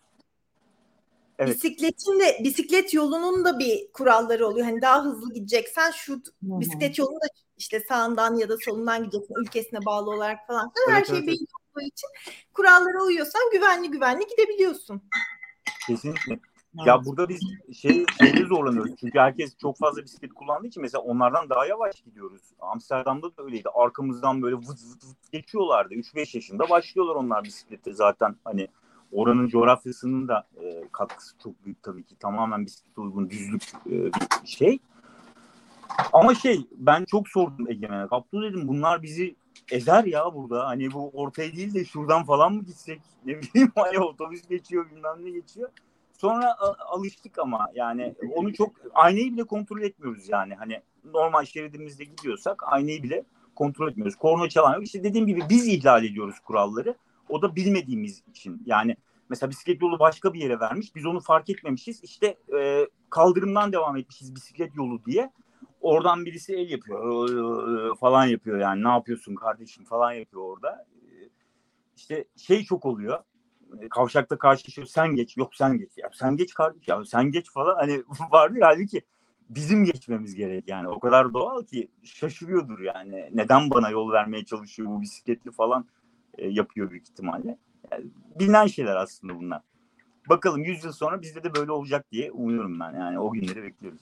[1.40, 1.54] Evet.
[1.54, 4.66] Bisikletin de bisiklet yolunun da bir kuralları oluyor.
[4.66, 6.60] Hani daha hızlı gideceksen şu Hı-hı.
[6.60, 7.26] bisiklet yolunda
[7.56, 10.72] işte sağından ya da solundan gideceksin ülkesine bağlı olarak falan.
[10.88, 12.08] Evet, Her şey evet, belli olduğu için
[12.54, 15.02] kurallara uyuyorsan güvenli güvenli gidebiliyorsun.
[15.86, 16.40] Kesinlikle.
[16.86, 17.40] Ya burada biz
[17.76, 18.92] şey şeyde zorlanıyoruz.
[19.00, 22.42] Çünkü herkes çok fazla bisiklet kullandığı için mesela onlardan daha yavaş gidiyoruz.
[22.60, 23.68] Amsterdam'da da öyleydi.
[23.74, 25.94] Arkamızdan böyle vıt vıt vıt geçiyorlardı.
[25.94, 28.68] 3-5 yaşında başlıyorlar onlar bisiklete zaten hani
[29.12, 32.16] oranın coğrafyasının da e, katkısı çok büyük tabii ki.
[32.18, 33.90] Tamamen bisiklete uygun düzlük e,
[34.42, 34.78] bir şey.
[36.12, 38.08] Ama şey ben çok sordum Egemen'e.
[38.08, 39.34] Kaptu dedim bunlar bizi
[39.72, 40.66] ezer ya burada.
[40.66, 43.00] Hani bu ortaya değil de şuradan falan mı gitsek?
[43.24, 45.68] Ne bileyim hani otobüs geçiyor bilmem ne geçiyor.
[46.12, 46.56] Sonra
[46.88, 50.54] alıştık ama yani onu çok aynayı bile kontrol etmiyoruz yani.
[50.54, 54.16] Hani normal şeridimizde gidiyorsak aynayı bile kontrol etmiyoruz.
[54.16, 54.84] Korna çalan yok.
[54.84, 56.94] İşte dediğim gibi biz ihlal ediyoruz kuralları.
[57.30, 58.62] O da bilmediğimiz için.
[58.66, 58.96] Yani
[59.28, 60.94] mesela bisiklet yolu başka bir yere vermiş.
[60.94, 62.04] Biz onu fark etmemişiz.
[62.04, 65.32] İşte e, kaldırımdan devam etmişiz bisiklet yolu diye.
[65.80, 70.86] Oradan birisi el yapıyor falan yapıyor yani ne yapıyorsun kardeşim falan yapıyor orada.
[71.96, 73.18] İşte şey çok oluyor.
[73.90, 77.76] Kavşakta karşılaşıyor sen geç yok sen geç ya sen geç kardeş ya sen geç falan
[77.76, 79.02] hani vardı ya halbuki
[79.50, 84.88] bizim geçmemiz gerek yani o kadar doğal ki şaşırıyordur yani neden bana yol vermeye çalışıyor
[84.88, 85.86] bu bisikletli falan
[86.40, 87.58] e, yapıyor büyük ihtimalle.
[87.90, 88.04] Yani
[88.38, 89.62] bilinen şeyler aslında bunlar.
[90.28, 92.92] Bakalım 100 yıl sonra bizde de böyle olacak diye umuyorum ben.
[92.92, 94.00] Yani o günleri bekliyoruz.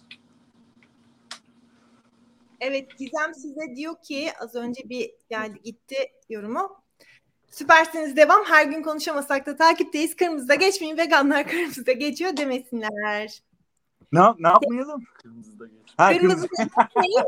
[2.60, 5.96] Evet Gizem size diyor ki az önce bir geldi gitti
[6.28, 6.82] yorumu.
[7.50, 8.44] Süpersiniz devam.
[8.44, 10.16] Her gün konuşamasak da takipteyiz.
[10.16, 10.96] Kırmızıda geçmeyin.
[10.96, 13.42] Veganlar kırmızıda geçiyor demesinler.
[14.12, 15.04] Ne, ne yapmayalım?
[15.22, 15.94] Kırmızıda geç.
[15.96, 16.48] Ha, kırmızı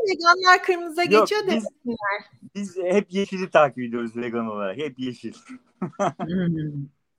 [0.08, 2.22] veganlar kırmızıda Yok, geçiyor biz, demesinler.
[2.54, 4.76] Biz hep yeşili takip ediyoruz vegan olarak.
[4.76, 5.34] Hep yeşil.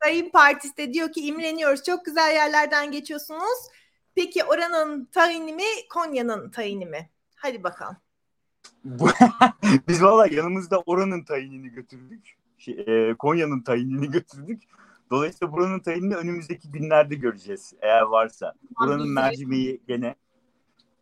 [0.04, 1.84] Sayın Partisi de diyor ki imreniyoruz.
[1.84, 3.68] Çok güzel yerlerden geçiyorsunuz.
[4.16, 7.10] Peki oranın tayini mi, Konya'nın tayini mi?
[7.36, 7.98] Hadi bakalım.
[9.88, 12.38] Biz valla yanımızda oranın tayinini götürdük.
[12.58, 14.64] Şey, e, Konya'nın tayinini götürdük.
[15.12, 18.54] Dolayısıyla buranın tayinini önümüzdeki günlerde göreceğiz eğer varsa.
[18.80, 20.16] Buranın mercimeği gene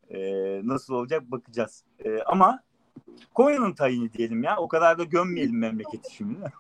[0.10, 0.20] e,
[0.68, 1.84] nasıl olacak bakacağız.
[2.06, 2.64] E, ama
[3.34, 4.58] Konya'nın tayini diyelim ya.
[4.58, 6.40] O kadar da gömmeyelim memleketi şimdi.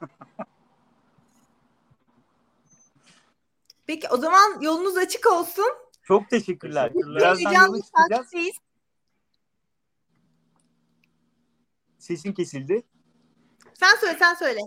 [3.88, 5.70] Peki o zaman yolunuz açık olsun.
[6.04, 6.94] Çok teşekkürler.
[6.94, 8.32] Birazdan yola çıkacağız.
[11.98, 12.84] Sesin kesildi.
[13.74, 14.60] Sen söyle sen söyle.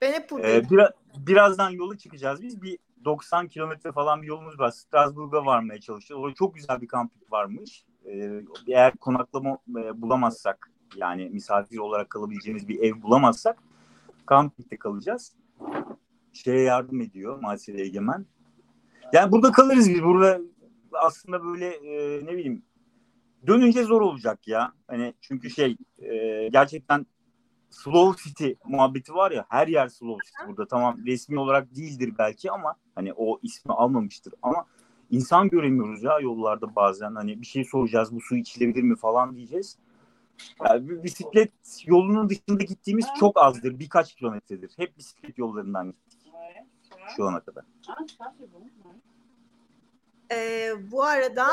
[0.00, 0.66] Ben hep buradayım.
[0.66, 2.42] Ee, biraz, birazdan yola çıkacağız.
[2.42, 4.70] Biz bir 90 kilometre falan bir yolumuz var.
[4.70, 6.24] Strasbourg'a varmaya çalışıyoruz.
[6.24, 7.84] Orada çok güzel bir kamping varmış.
[8.06, 13.58] Ee, eğer konaklama e, bulamazsak yani misafir olarak kalabileceğimiz bir ev bulamazsak
[14.26, 15.32] kampingde kalacağız.
[16.32, 18.26] Şeye yardım ediyor maalesef Egemen.
[19.12, 20.02] Yani burada kalırız biz.
[20.02, 20.40] Burada
[20.92, 22.62] aslında böyle e, ne bileyim
[23.46, 24.72] dönünce zor olacak ya.
[24.88, 27.06] Hani çünkü şey e, gerçekten
[27.74, 30.68] Slow City muhabbeti var ya her yer Slow City burada.
[30.68, 34.34] Tamam resmi olarak değildir belki ama hani o ismi almamıştır.
[34.42, 34.66] Ama
[35.10, 37.14] insan göremiyoruz ya yollarda bazen.
[37.14, 38.96] Hani bir şey soracağız bu su içilebilir mi?
[38.96, 39.78] falan diyeceğiz.
[40.64, 41.52] Yani bisiklet
[41.86, 43.78] yolunun dışında gittiğimiz çok azdır.
[43.78, 44.72] Birkaç kilometredir.
[44.76, 46.32] Hep bisiklet yollarından gittik
[47.16, 47.64] şu ana kadar.
[50.32, 51.48] Ee, bu arada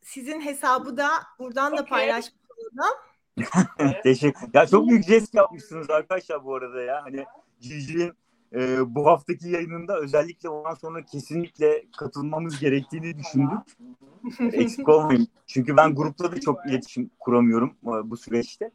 [0.00, 2.96] sizin hesabı da buradan da paylaşmış olalım.
[4.02, 4.48] Teşekkür.
[4.54, 7.02] Ya çok büyük jest yapmışsınız arkadaşlar bu arada ya.
[7.04, 7.24] Hani
[7.60, 8.12] Cici'nin
[8.54, 13.58] e, bu haftaki yayınında özellikle ondan sonra kesinlikle katılmamız gerektiğini düşündük.
[14.52, 15.28] Eksik olmayın.
[15.46, 18.70] Çünkü ben grupla da çok iletişim kuramıyorum e, bu süreçte.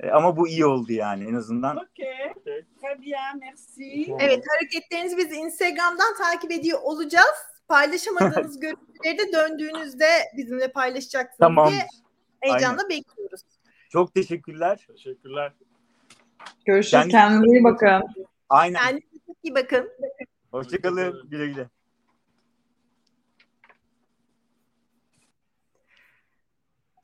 [0.00, 1.76] E, ama bu iyi oldu yani en azından.
[1.76, 2.54] Okay.
[2.82, 4.14] Très bien, merci.
[4.20, 7.36] Evet hareketlerinizi biz Instagram'dan takip ediyor olacağız.
[7.68, 11.70] Paylaşamadığınız görüntüleri de döndüğünüzde bizimle paylaşacaksınız Tamam.
[11.70, 11.86] diye
[12.40, 13.17] heyecanla bekliyoruz.
[13.88, 14.86] Çok teşekkürler.
[14.88, 15.52] Teşekkürler.
[16.64, 16.90] Görüşürüz.
[16.90, 18.02] Kendinize Kendinize iyi bakın.
[18.48, 18.80] Aynen.
[18.80, 19.90] Kendinize çok iyi bakın.
[20.50, 21.28] Hoşçakalın.
[21.30, 21.68] Güle güle.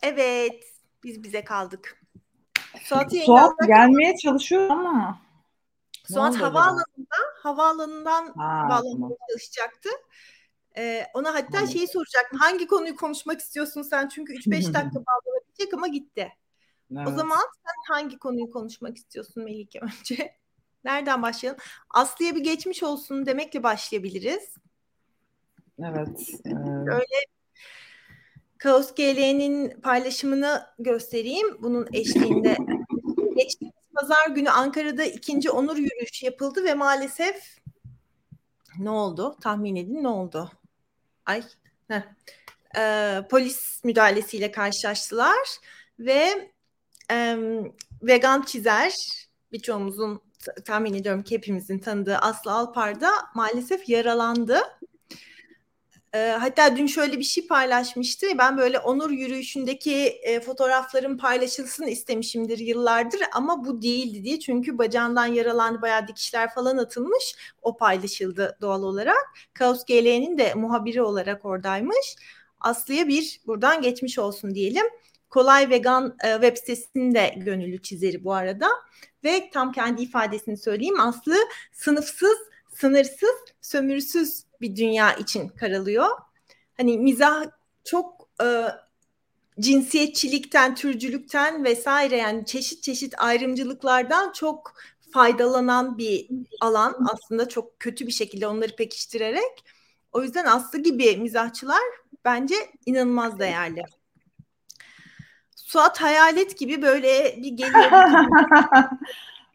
[0.03, 0.65] Evet
[1.05, 2.03] biz bize kaldık.
[2.83, 5.19] Suat yayınlamak- gelmeye çalışıyor ama.
[6.13, 9.13] Suat havaalanından havaalanından Ha, bağlanmaya tamam.
[9.31, 9.89] çalışacaktı.
[10.77, 11.69] Ee, ona hatta Tamam.
[11.69, 12.39] şeyi soracaktım.
[12.39, 14.09] Hangi konuyu konuşmak istiyorsun sen?
[14.09, 16.33] Çünkü 3-5 dakika bağlanabilecek ama gitti.
[16.97, 17.17] O Evet.
[17.17, 20.35] zaman sen hangi konuyu konuşmak istiyorsun Melike önce?
[20.85, 21.61] Nereden başlayalım?
[21.91, 24.55] Aslı'ya bir geçmiş olsun demekle başlayabiliriz.
[25.79, 26.31] Evet.
[26.45, 26.51] e,
[26.91, 27.25] Öyle
[28.59, 31.63] Kaos GL'nin paylaşımını göstereyim.
[31.63, 32.57] Bunun eşliğinde
[33.37, 37.59] geçtiğimiz pazar günü Ankara'da ikinci onur yürüyüşü yapıldı ve maalesef
[38.79, 39.37] ne oldu?
[39.41, 40.51] Tahmin edin ne oldu?
[41.27, 41.43] Ay.
[41.89, 42.03] heh.
[42.79, 45.49] Ee, polis müdahalesiyle karşılaştılar
[45.99, 46.53] ve
[47.11, 48.95] em, vegan çizer
[49.53, 50.21] birçoğumuzun
[50.65, 54.63] tahmin ediyorum ki hepimizin tanıdığı Aslı Alpar da maalesef yaralandı.
[56.15, 58.27] Ee, hatta dün şöyle bir şey paylaşmıştı.
[58.39, 64.41] Ben böyle onur yürüyüşündeki e, fotoğrafların paylaşılsın istemişimdir yıllardır ama bu değildi diye.
[64.41, 67.35] Çünkü bacağından yaralandı bayağı dikişler falan atılmış.
[67.63, 69.17] O paylaşıldı doğal olarak.
[69.55, 72.17] Kaos GL'nin de muhabiri olarak oradaymış.
[72.61, 74.87] Aslı'ya bir buradan geçmiş olsun diyelim.
[75.35, 78.69] Kolay Vegan e, web sitesinin de gönüllü çizeri bu arada.
[79.25, 81.01] Ve tam kendi ifadesini söyleyeyim.
[81.01, 81.35] Aslı
[81.73, 82.39] sınıfsız,
[82.75, 86.07] sınırsız, sömürüsüz bir dünya için karalıyor.
[86.77, 87.45] Hani mizah
[87.85, 88.47] çok e,
[89.61, 94.75] cinsiyetçilikten, türcülükten vesaire yani çeşit çeşit ayrımcılıklardan çok
[95.13, 96.29] faydalanan bir
[96.61, 99.65] alan aslında çok kötü bir şekilde onları pekiştirerek.
[100.13, 101.83] O yüzden Aslı gibi mizahçılar
[102.25, 102.55] bence
[102.87, 103.83] inanılmaz değerli.
[105.75, 107.91] Suat hayalet gibi böyle bir geliyor.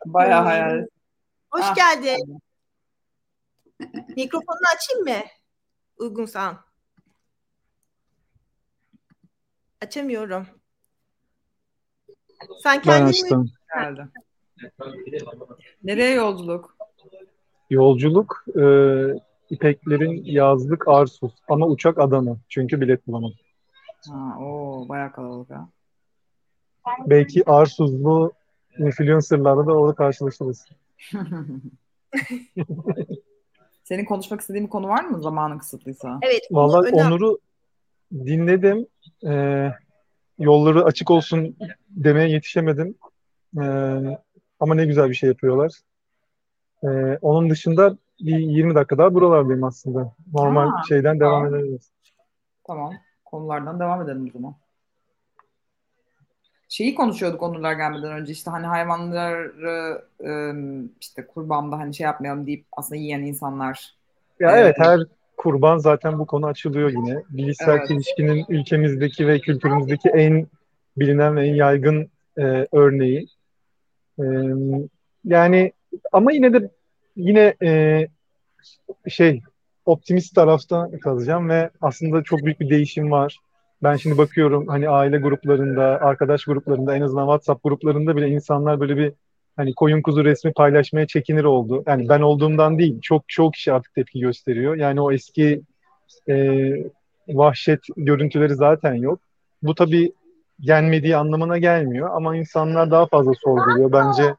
[0.05, 0.85] Bayağı hayal.
[1.51, 1.75] Hoş Ah.
[1.75, 2.39] geldin.
[4.15, 5.25] Mikrofonunu açayım mı?
[5.97, 6.57] Uygunsan.
[9.81, 10.47] Açamıyorum.
[12.63, 13.51] Sen Ben kendini açtım.
[13.75, 14.07] geldi.
[15.83, 16.77] Nereye yolculuk?
[17.69, 18.63] Yolculuk e,
[19.49, 22.37] İpeklerin yazlık Arsus ama uçak Adana.
[22.49, 23.37] Çünkü bilet bulamadım.
[24.11, 25.69] Ha, oo, bayağı kalabalık ha.
[27.05, 28.31] Belki Arsuzlu
[28.77, 30.65] influencerlarla da orada karşılaşırız.
[33.83, 36.19] Senin konuşmak istediğin bir konu var mı zamanın kısıtlıysa?
[36.21, 36.41] Evet.
[36.87, 37.39] öne- Onur'u
[38.13, 38.87] dinledim.
[39.27, 39.33] E,
[40.39, 41.57] yolları açık olsun
[41.89, 42.95] demeye yetişemedim.
[43.61, 43.63] E,
[44.59, 45.71] ama ne güzel bir şey yapıyorlar.
[46.83, 46.87] E,
[47.21, 50.13] onun dışında bir 20 dakika daha buralardayım aslında.
[50.33, 51.91] Normal Ha, şeyden devam edebiliriz.
[52.67, 52.93] Tamam.
[53.25, 54.55] Konulardan devam edelim o zaman.
[56.69, 59.53] Şeyi konuşuyorduk Onurlar gelmeden önce işte hani hayvanları
[60.23, 63.95] ım, işte kurbanda hani şey yapmayalım deyip aslında yiyen insanlar.
[64.39, 64.63] Ya Evet.
[64.63, 64.99] evet her
[65.37, 67.23] kurban zaten bu konu açılıyor yine.
[67.29, 67.87] Bilişsel Evet.
[67.87, 70.47] çelişkinin ülkemizdeki ve kültürümüzdeki en
[70.97, 73.27] bilinen ve en yaygın e, örneği.
[74.19, 74.23] E,
[75.25, 75.71] yani
[76.11, 76.69] ama yine de
[77.15, 78.07] yine e,
[79.07, 79.41] şey
[79.85, 83.39] optimist tarafta kalacağım ve aslında çok büyük bir değişim var.
[83.83, 88.97] Ben şimdi bakıyorum hani aile gruplarında, arkadaş gruplarında, en azından WhatsApp gruplarında bile insanlar böyle
[88.97, 89.13] bir
[89.57, 91.83] hani koyun kuzu resmi paylaşmaya çekinir oldu.
[91.87, 94.75] Yani ben olduğumdan değil, çok çok kişi artık tepki gösteriyor.
[94.75, 95.61] Yani o eski
[96.29, 96.71] e,
[97.27, 99.19] vahşet görüntüleri zaten yok.
[99.63, 100.11] Bu tabii
[100.59, 103.91] yenmediği anlamına gelmiyor ama insanlar daha fazla sorguluyor.
[103.91, 104.35] Bence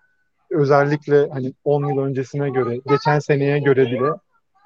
[0.50, 4.08] özellikle hani 10 yıl öncesine göre, geçen seneye göre bile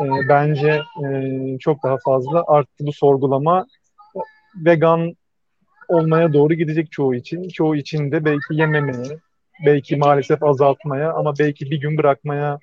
[0.01, 3.67] e, bence e, çok daha fazla arttı bu sorgulama.
[4.57, 5.15] Vegan
[5.89, 7.49] olmaya doğru gidecek çoğu için.
[7.49, 9.19] Çoğu için de belki yememeye,
[9.67, 12.59] belki maalesef azaltmaya ama belki bir gün bırakmaya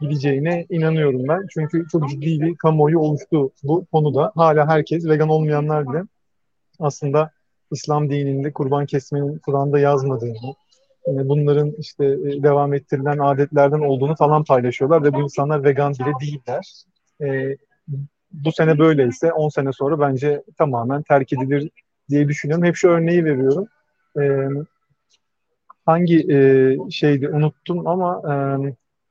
[0.00, 1.46] gideceğine inanıyorum ben.
[1.54, 4.32] Çünkü çok ciddi bir kamuoyu oluştu bu konuda.
[4.36, 6.02] Hala herkes vegan olmayanlar bile
[6.80, 7.30] aslında
[7.70, 10.54] İslam dininde kurban kesmenin Kur'an'da yazmadığını,
[11.06, 16.12] e, bunların işte e, devam ettirilen adetlerden olduğunu falan paylaşıyorlar ve bu insanlar vegan bile
[16.20, 16.84] değiller.
[18.32, 21.70] Bu sene böyleyse 10 sene sonra bence tamamen terk edilir
[22.10, 22.64] diye düşünüyorum.
[22.64, 23.68] Hep şu örneği veriyorum.
[24.20, 24.48] E,
[25.86, 28.34] hangi e, şeydi unuttum ama e,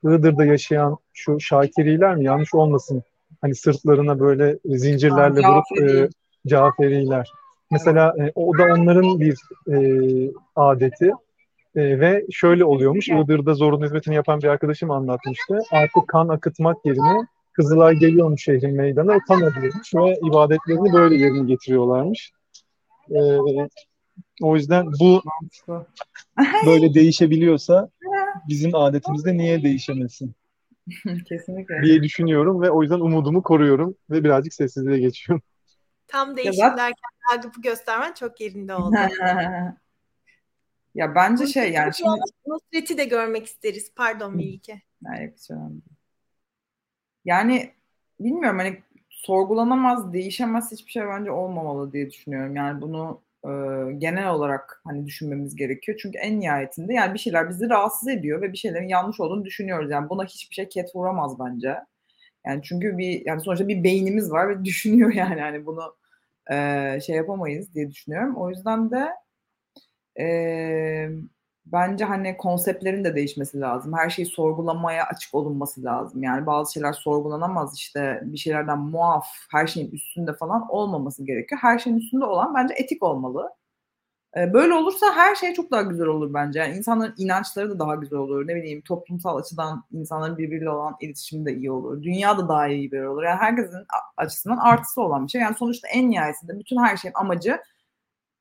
[0.04, 2.24] Iğdır'da yaşayan şu Şakiriler mi?
[2.24, 3.04] Yanlış olmasın.
[3.42, 6.10] Hani sırtlarına böyle zincirlerle Ha, vurup e,
[6.48, 7.32] Caferiler.
[7.72, 9.38] Mesela e, o da onların bir
[9.72, 9.78] e,
[10.56, 11.12] adeti.
[11.76, 13.10] E, ve şöyle oluyormuş.
[13.10, 15.60] Iğdır'da zorunlu hizmetini yapan bir arkadaşım anlatmıştı.
[15.72, 17.28] Artık kan akıtmak yerine
[17.60, 22.32] Kızılay geliyormuş şehrin meydana ve kan alıyormuş ve ibadetlerini böyle yerine getiriyorlarmış.
[23.10, 23.20] E,
[24.42, 25.22] o yüzden bu
[26.66, 27.90] böyle değişebiliyorsa
[28.48, 30.34] bizim adetimizde niye değişemesin?
[31.30, 31.82] Kesinlikle.
[31.84, 35.44] diye düşünüyorum ve o yüzden umudumu koruyorum ve birazcık sessizliğe geçiyorum.
[36.08, 38.96] Tam değişim ya derken Ragıp'ı göstermen çok yerinde oldu.
[40.96, 42.10] ya bence şey yani şimdi...
[42.48, 43.92] Nusret'i de görmek isteriz.
[43.96, 44.82] Pardon Melike.
[47.30, 47.72] Yani
[48.20, 48.78] bilmiyorum hani
[49.10, 52.56] sorgulanamaz, değişemez hiçbir şey bence olmamalı diye düşünüyorum.
[52.56, 53.50] Yani bunu e,
[53.98, 56.00] genel olarak hani düşünmemiz gerekiyor.
[56.02, 59.92] Çünkü en nihayetinde yani bir şeyler bizi rahatsız ediyor ve bir şeylerin yanlış olduğunu düşünüyoruz.
[59.92, 61.76] Yani buna hiçbir şey ket vuramaz bence.
[62.48, 65.96] Yani çünkü bir yani sonuçta bir beynimiz var ve düşünüyor yani hani bunu
[66.52, 68.36] e, şey yapamayız diye düşünüyorum.
[68.38, 69.10] O yüzden de
[70.20, 71.10] e,
[71.72, 73.94] bence hani konseptlerin de değişmesi lazım.
[73.98, 76.24] Her şeyi sorgulamaya açık olunması lazım.
[76.24, 81.62] Yani bazı şeyler sorgulanamaz işte bir şeylerden muaf, her şeyin üstünde falan olmaması gerekiyor.
[81.62, 83.50] Her şeyin üstünde olan bence etik olmalı.
[84.36, 86.60] Böyle olursa her şey çok daha güzel olur bence.
[86.60, 88.48] Yani insanların inançları da daha güzel olur.
[88.48, 92.04] Ne bileyim toplumsal açıdan insanların birbiriyle olan iletişimi de iyi olur.
[92.04, 93.24] Dünya da daha iyi bir olur.
[93.24, 93.86] Yani herkesin
[94.18, 95.42] açısından artısı olan bir şey.
[95.42, 97.60] Yani sonuçta en nihayetinde bütün her şeyin amacı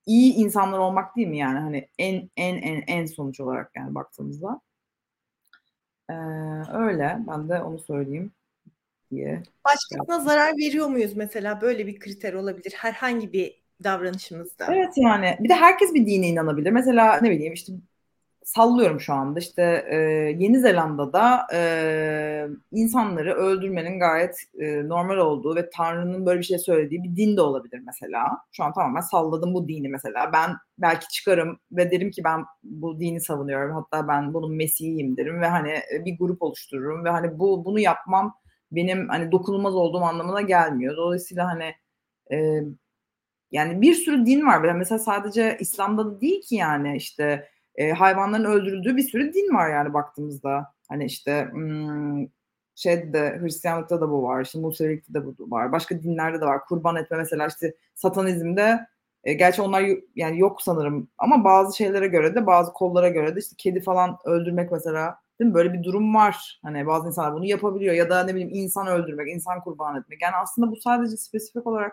[0.09, 4.61] iyi insanlar olmak değil mi yani hani en en en en sonuç olarak yani baktığımızda.
[6.11, 6.15] Ee,
[6.73, 8.33] öyle ben de onu söyleyeyim
[9.11, 9.43] diye.
[9.65, 14.67] Başkasına zarar veriyor muyuz mesela böyle bir kriter olabilir herhangi bir davranışımızda.
[14.75, 16.71] Evet yani bir de herkes bir dine inanabilir.
[16.71, 17.73] Mesela ne bileyim işte
[18.49, 19.97] sallıyorum şu anda işte e,
[20.39, 27.03] Yeni Zelanda'da e, insanları öldürmenin gayet e, normal olduğu ve Tanrı'nın böyle bir şey söylediği
[27.03, 28.39] bir din de olabilir mesela.
[28.53, 30.31] Şu an tamamen salladım bu dini mesela.
[30.33, 33.75] Ben belki çıkarım ve derim ki ben bu dini savunuyorum.
[33.75, 38.35] Hatta ben bunun mesihiyim derim ve hani bir grup oluştururum ve hani bu bunu yapmam
[38.73, 40.97] benim hani dokunulmaz olduğum anlamına gelmiyor.
[40.97, 41.75] Dolayısıyla hani
[42.33, 42.61] e,
[43.51, 44.75] yani bir sürü din var.
[44.75, 49.71] Mesela sadece İslam'da da değil ki yani işte e, hayvanların öldürüldüğü bir sürü din var
[49.71, 50.75] yani baktığımızda.
[50.89, 52.27] Hani işte hmm,
[52.75, 56.65] şeyde Hristiyanlıkta da bu var, işte Musevilikte de bu var, başka dinlerde de var.
[56.65, 58.87] Kurban etme mesela işte satanizmde
[59.25, 59.85] e, gerçi onlar
[60.17, 64.17] yani yok sanırım ama bazı şeylere göre de bazı kollara göre de işte kedi falan
[64.25, 65.55] öldürmek mesela değil mi?
[65.55, 66.61] Böyle bir durum var.
[66.63, 70.23] Hani bazı insanlar bunu yapabiliyor ya da ne bileyim insan öldürmek, insan kurban etmek.
[70.23, 71.93] Yani aslında bu sadece spesifik olarak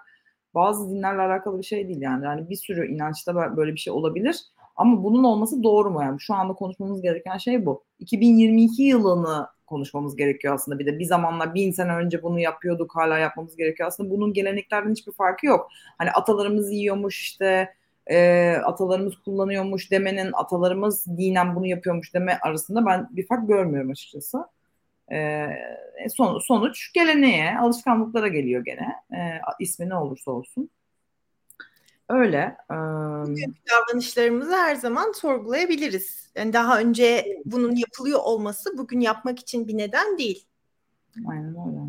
[0.54, 2.26] bazı dinlerle alakalı bir şey değil yani.
[2.26, 4.36] Yani bir sürü inançta böyle bir şey olabilir.
[4.75, 6.19] Ama bunun olması doğru mu yani?
[6.19, 7.83] Şu anda konuşmamız gereken şey bu.
[7.99, 10.79] 2022 yılını konuşmamız gerekiyor aslında.
[10.79, 13.88] Bir de bir zamanlar bin sene önce bunu yapıyorduk hala yapmamız gerekiyor.
[13.88, 15.69] Aslında bunun geleneklerden hiçbir farkı yok.
[15.97, 17.73] Hani atalarımız yiyormuş işte
[18.07, 24.45] e, atalarımız kullanıyormuş demenin atalarımız dinen bunu yapıyormuş deme arasında ben bir fark görmüyorum açıkçası.
[25.11, 25.47] E,
[26.15, 28.95] son, sonuç geleneğe, alışkanlıklara geliyor gene.
[29.21, 30.69] E, ismi ne olursa olsun.
[32.10, 32.58] Öyle.
[32.70, 36.32] Bugünkü davranışlarımızı her zaman sorgulayabiliriz.
[36.36, 40.46] Yani daha önce bunun yapılıyor olması bugün yapmak için bir neden değil.
[41.28, 41.80] Aynen öyle.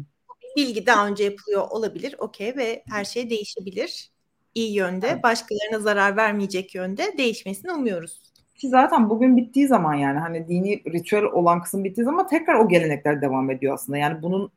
[0.57, 4.11] Bilgi daha önce yapılıyor olabilir, okey ve her şey değişebilir.
[4.55, 8.23] İyi yönde, başkalarına zarar vermeyecek yönde değişmesini umuyoruz.
[8.55, 12.69] Ki zaten bugün bittiği zaman yani hani dini ritüel olan kısım bittiği zaman tekrar o
[12.69, 13.99] gelenekler devam ediyor aslında.
[13.99, 14.53] Yani bunun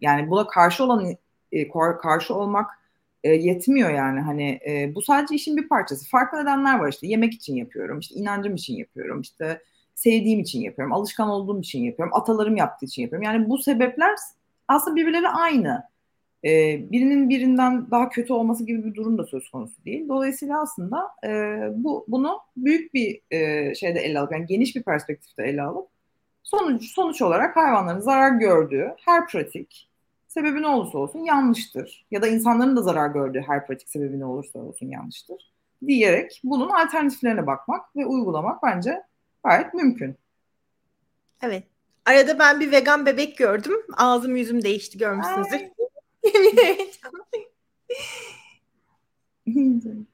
[0.00, 1.16] yani buna karşı olan
[2.02, 2.70] karşı olmak
[3.24, 6.08] e, yetmiyor yani hani e, bu sadece işin bir parçası.
[6.08, 9.62] Farklı nedenler var işte yemek için yapıyorum, işte inancım için yapıyorum, işte
[9.94, 13.24] sevdiğim için yapıyorum, alışkan olduğum için yapıyorum, atalarım yaptığı için yapıyorum.
[13.24, 14.14] Yani bu sebepler
[14.68, 15.82] aslında birbirleri aynı.
[16.44, 16.50] E,
[16.92, 20.08] birinin birinden daha kötü olması gibi bir durum da söz konusu değil.
[20.08, 21.30] Dolayısıyla aslında e,
[21.74, 25.88] bu bunu büyük bir e, şeyde ele alıp yani geniş bir perspektifte ele alıp
[26.42, 29.91] sonuç sonuç olarak hayvanların zarar gördüğü her pratik
[30.34, 32.06] sebebi ne olursa olsun yanlıştır.
[32.10, 35.52] Ya da insanların da zarar gördüğü her pratik sebebi ne olursa olsun yanlıştır.
[35.86, 39.02] Diyerek bunun alternatiflerine bakmak ve uygulamak bence
[39.44, 40.16] gayet mümkün.
[41.42, 41.64] Evet.
[42.06, 43.76] Arada ben bir vegan bebek gördüm.
[43.96, 45.60] Ağzım yüzüm değişti görmüşsünüzdür.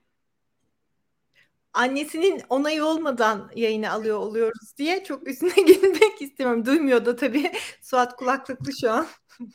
[1.78, 6.66] Annesinin onayı olmadan yayını alıyor oluyoruz diye çok üstüne gitmek istemiyorum.
[6.66, 7.52] Duymuyor da tabii.
[7.82, 9.06] Suat kulaklıklı şu an.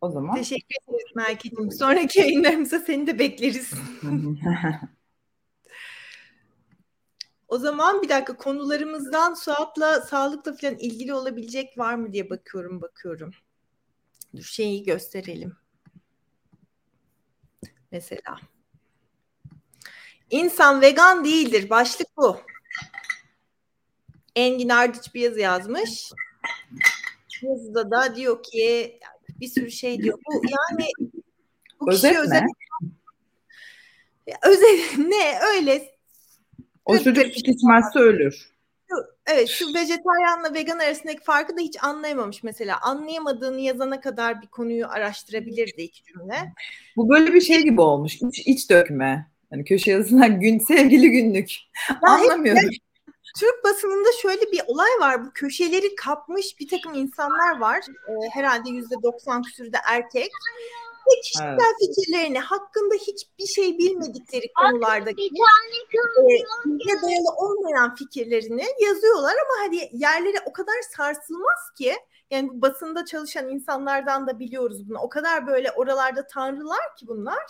[0.00, 0.36] O zaman.
[0.36, 1.72] Teşekkür ederiz Melike'cim.
[1.72, 3.72] Sonraki yayınlarımızda seni de bekleriz.
[7.48, 13.30] o zaman bir dakika konularımızdan Suat'la sağlıkla falan ilgili olabilecek var mı diye bakıyorum bakıyorum.
[14.36, 15.56] Dur şeyi gösterelim.
[17.96, 18.38] Mesela.
[20.30, 21.70] İnsan vegan değildir.
[21.70, 22.40] Başlık bu.
[24.34, 26.12] Engin Ardıç bir yazı yazmış.
[27.42, 29.00] Yazıda da diyor ki
[29.40, 30.18] bir sürü şey diyor.
[30.26, 30.88] Bu yani
[31.80, 32.42] bu özet kişi özet.
[34.42, 35.96] Özet ne öyle.
[36.84, 38.55] O çocuk içmezse ölür.
[39.26, 42.78] Evet şu vejetaryenle vegan arasındaki farkı da hiç anlayamamış mesela.
[42.82, 46.52] Anlayamadığını yazana kadar bir konuyu araştırabilirdi iki cümle.
[46.96, 48.14] Bu böyle bir şey gibi olmuş.
[48.22, 49.30] İç, iç dökme.
[49.52, 51.50] Yani köşe yazısına gün sevgili günlük.
[52.02, 52.62] Anlamıyorum.
[52.62, 52.72] Hep,
[53.38, 55.24] Türk basınında şöyle bir olay var.
[55.24, 57.80] Bu köşeleri kapmış bir takım insanlar var.
[58.08, 60.30] Ee, herhalde yüzde doksan küsürde erkek.
[61.06, 61.94] Ve kişisel evet.
[61.96, 70.52] fikirlerini hakkında hiçbir şey bilmedikleri konulardaki e, dayalı olmayan fikirlerini yazıyorlar ama hani yerleri o
[70.52, 71.96] kadar sarsılmaz ki
[72.30, 74.98] yani bu basında çalışan insanlardan da biliyoruz bunu.
[74.98, 77.42] O kadar böyle oralarda tanrılar ki bunlar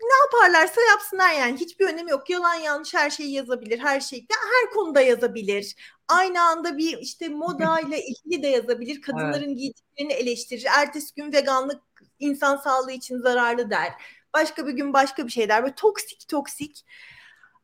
[0.00, 2.30] ne yaparlarsa yapsınlar yani hiçbir önemi yok.
[2.30, 5.76] Yalan yanlış her şeyi yazabilir, her şeyde her konuda yazabilir.
[6.08, 9.00] Aynı anda bir işte moda ile ilgili de yazabilir.
[9.00, 9.58] Kadınların evet.
[9.58, 10.66] giydiklerini eleştirir.
[10.78, 11.82] Ertesi gün veganlık
[12.18, 13.92] insan sağlığı için zararlı der.
[14.34, 15.62] Başka bir gün başka bir şey der.
[15.62, 16.84] Böyle toksik toksik.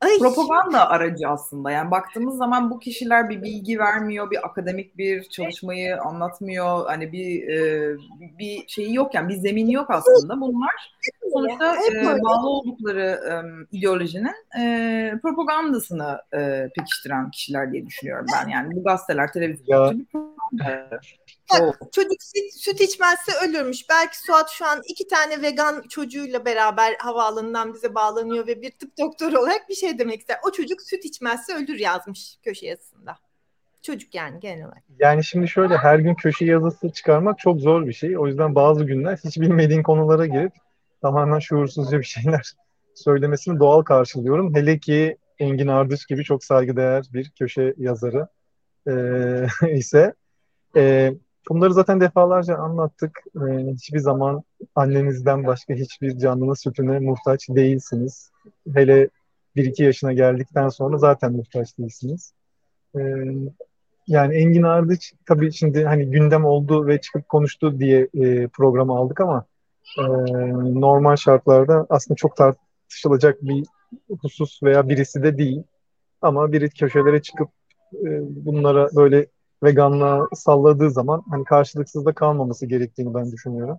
[0.00, 0.18] Ay.
[0.18, 1.70] Propaganda aracı aslında.
[1.70, 6.86] Yani baktığımız zaman bu kişiler bir bilgi vermiyor, bir akademik bir çalışmayı anlatmıyor.
[6.86, 7.96] Hani bir e,
[8.38, 10.40] bir şeyi yok yani bir zemini yok aslında.
[10.40, 10.94] Bunlar
[11.32, 13.32] sonuçta e, bağlı oldukları e,
[13.76, 18.48] ideolojinin e, propagandasını e, pekiştiren kişiler diye düşünüyorum ben.
[18.48, 19.32] Yani bu gazeteler,
[21.48, 21.88] televizyon.
[21.92, 23.88] Çocuk süt, süt içmezse ölürmüş.
[23.90, 28.98] Belki Suat şu an iki tane vegan çocuğuyla beraber havaalanından bize bağlanıyor ve bir tıp
[28.98, 30.38] doktoru olarak bir şey demek ister.
[30.48, 33.16] O çocuk süt içmezse ölür yazmış köşe yazısında.
[33.82, 34.82] Çocuk yani genel olarak.
[34.98, 38.18] Yani şimdi şöyle her gün köşe yazısı çıkarmak çok zor bir şey.
[38.18, 40.52] O yüzden bazı günler hiç bilmediğin konulara girip
[41.02, 42.52] tamamen şuursuzca bir şeyler
[42.94, 44.54] söylemesini doğal karşılıyorum.
[44.54, 48.28] Hele ki Engin Ardıç gibi çok saygıdeğer bir köşe yazarı
[48.88, 48.92] e,
[49.76, 50.14] ise
[50.76, 51.14] e,
[51.48, 53.20] bunları zaten defalarca anlattık.
[53.36, 54.42] E, hiçbir zaman
[54.74, 58.30] annenizden başka hiçbir canlının sütüne muhtaç değilsiniz.
[58.74, 59.08] Hele
[59.56, 62.32] 1-2 yaşına geldikten sonra zaten muhtaç değilsiniz.
[62.96, 63.00] E,
[64.06, 69.20] yani Engin Ardıç tabii şimdi hani gündem oldu ve çıkıp konuştu diye e, programı aldık
[69.20, 69.44] ama
[69.98, 70.02] e,
[70.80, 73.64] normal şartlarda aslında çok tartışılacak bir
[74.22, 75.62] husus veya birisi de değil.
[76.22, 77.48] Ama biri köşelere çıkıp
[77.94, 78.08] e,
[78.46, 79.26] bunlara böyle
[79.64, 83.78] veganlığa salladığı zaman hani karşılıksız da kalmaması gerektiğini ben düşünüyorum.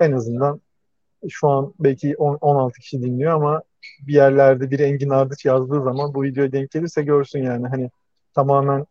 [0.00, 0.60] En azından
[1.28, 3.62] şu an belki 10, 16 kişi dinliyor ama
[4.06, 7.90] bir yerlerde bir Engin Ardıç yazdığı zaman bu videoya denk gelirse görsün yani hani
[8.34, 8.86] tamamen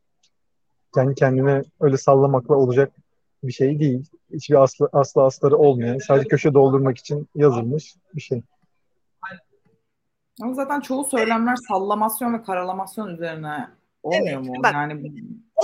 [0.94, 2.94] kendi kendine öyle sallamakla olacak
[3.44, 4.06] bir şey değil.
[4.34, 8.42] Hiçbir aslı, aslı asları olmayan, sadece köşe doldurmak için yazılmış bir şey.
[10.42, 13.70] Ama zaten çoğu söylemler sallamasyon ve karalamasyon üzerine
[14.06, 14.64] olmuyor evet, mu?
[14.64, 15.14] Bak, yani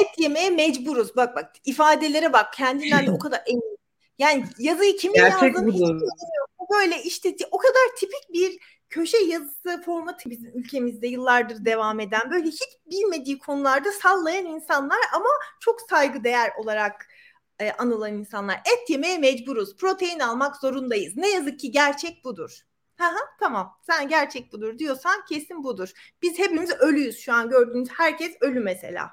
[0.02, 1.16] et yemeye mecburuz.
[1.16, 2.54] Bak bak ifadelere bak.
[2.54, 3.78] Kendinden de o kadar emin.
[4.18, 5.82] Yani yazıyı kimin Gerçek yazdığını hiç
[6.72, 12.48] Böyle işte o kadar tipik bir köşe yazısı formatı bizim ülkemizde yıllardır devam eden böyle
[12.48, 15.30] hiç bilmediği konularda sallayan insanlar ama
[15.60, 17.08] çok saygıdeğer olarak
[17.60, 18.56] e, anılan insanlar.
[18.56, 19.76] Et yemeye mecburuz.
[19.78, 21.18] Protein almak zorundayız.
[21.18, 22.62] Ne yazık ki gerçek budur.
[23.02, 25.92] Ha tamam sen gerçek budur diyorsan kesin budur.
[26.22, 29.12] Biz hepimiz ölüyüz şu an gördüğünüz herkes ölü mesela.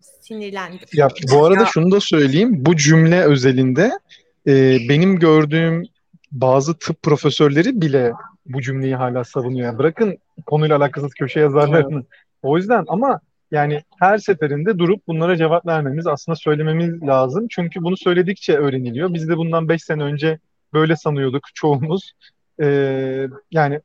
[0.00, 0.78] Sinirlendim.
[0.92, 1.66] Ya bu arada ya.
[1.66, 2.50] şunu da söyleyeyim.
[2.56, 3.98] Bu cümle özelinde
[4.46, 5.82] e, benim gördüğüm
[6.32, 8.12] bazı tıp profesörleri bile
[8.46, 9.66] bu cümleyi hala savunuyor.
[9.66, 11.94] Yani bırakın konuyla alakasız köşe yazarlarını.
[11.94, 12.06] Evet.
[12.42, 13.20] O yüzden ama
[13.50, 17.46] yani her seferinde durup bunlara cevap vermemiz, aslında söylememiz lazım.
[17.50, 19.14] Çünkü bunu söyledikçe öğreniliyor.
[19.14, 20.38] Biz de bundan 5 sene önce
[20.74, 22.12] böyle sanıyorduk çoğumuz.
[22.62, 23.80] Ee, yani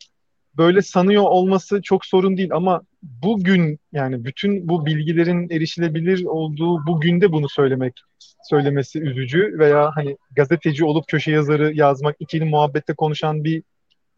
[0.58, 7.22] böyle sanıyor olması çok sorun değil ama bugün yani bütün bu bilgilerin erişilebilir olduğu bugün
[7.22, 7.94] de bunu söylemek
[8.44, 13.64] söylemesi üzücü veya hani gazeteci olup köşe yazarı yazmak ikili muhabbette konuşan bir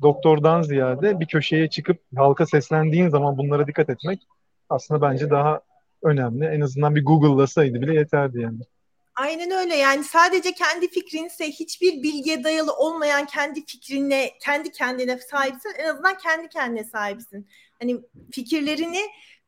[0.01, 4.19] doktordan ziyade bir köşeye çıkıp halka seslendiğin zaman bunlara dikkat etmek
[4.69, 5.61] aslında bence daha
[6.03, 6.45] önemli.
[6.45, 8.59] En azından bir Google'lasaydı bile yeterdi yani.
[9.15, 15.73] Aynen öyle yani sadece kendi fikrinse hiçbir bilgiye dayalı olmayan kendi fikrine kendi kendine sahipsin
[15.77, 17.47] en azından kendi kendine sahipsin.
[17.79, 18.01] Hani
[18.31, 19.01] fikirlerini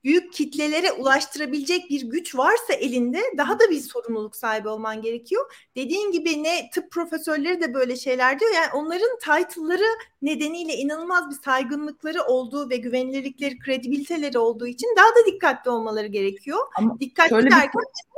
[0.04, 5.54] büyük kitlelere ulaştırabilecek bir güç varsa elinde daha da bir sorumluluk sahibi olman gerekiyor.
[5.76, 8.52] Dediğin gibi ne tıp profesörleri de böyle şeyler diyor.
[8.56, 9.86] Yani onların title'ları
[10.22, 16.60] nedeniyle inanılmaz bir saygınlıkları olduğu ve güvenilirlikleri, kredibiliteleri olduğu için daha da dikkatli olmaları gerekiyor.
[16.78, 18.13] Ama dikkatli derken bir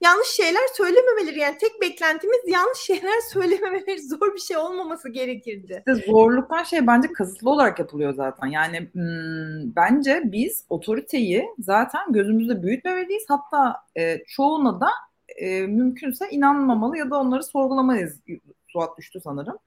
[0.00, 1.38] yanlış şeyler söylememeleri.
[1.38, 5.84] Yani tek beklentimiz yanlış şeyler söylememeleri zor bir şey olmaması gerekirdi.
[5.88, 8.46] İşte zorluktan şey bence kasıtlı olarak yapılıyor zaten.
[8.46, 13.24] Yani hmm, bence biz otoriteyi zaten gözümüzde büyütmemeliyiz.
[13.28, 14.88] Hatta e, çoğuna da
[15.36, 18.20] e, mümkünse inanmamalı ya da onları sorgulamayız.
[18.68, 19.58] Suat düştü sanırım.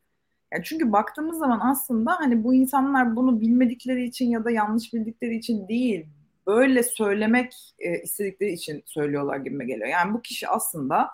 [0.54, 5.36] Yani çünkü baktığımız zaman aslında hani bu insanlar bunu bilmedikleri için ya da yanlış bildikleri
[5.36, 6.06] için değil,
[6.48, 9.88] böyle söylemek e, istedikleri için söylüyorlar gibi geliyor.
[9.88, 11.10] Yani bu kişi aslında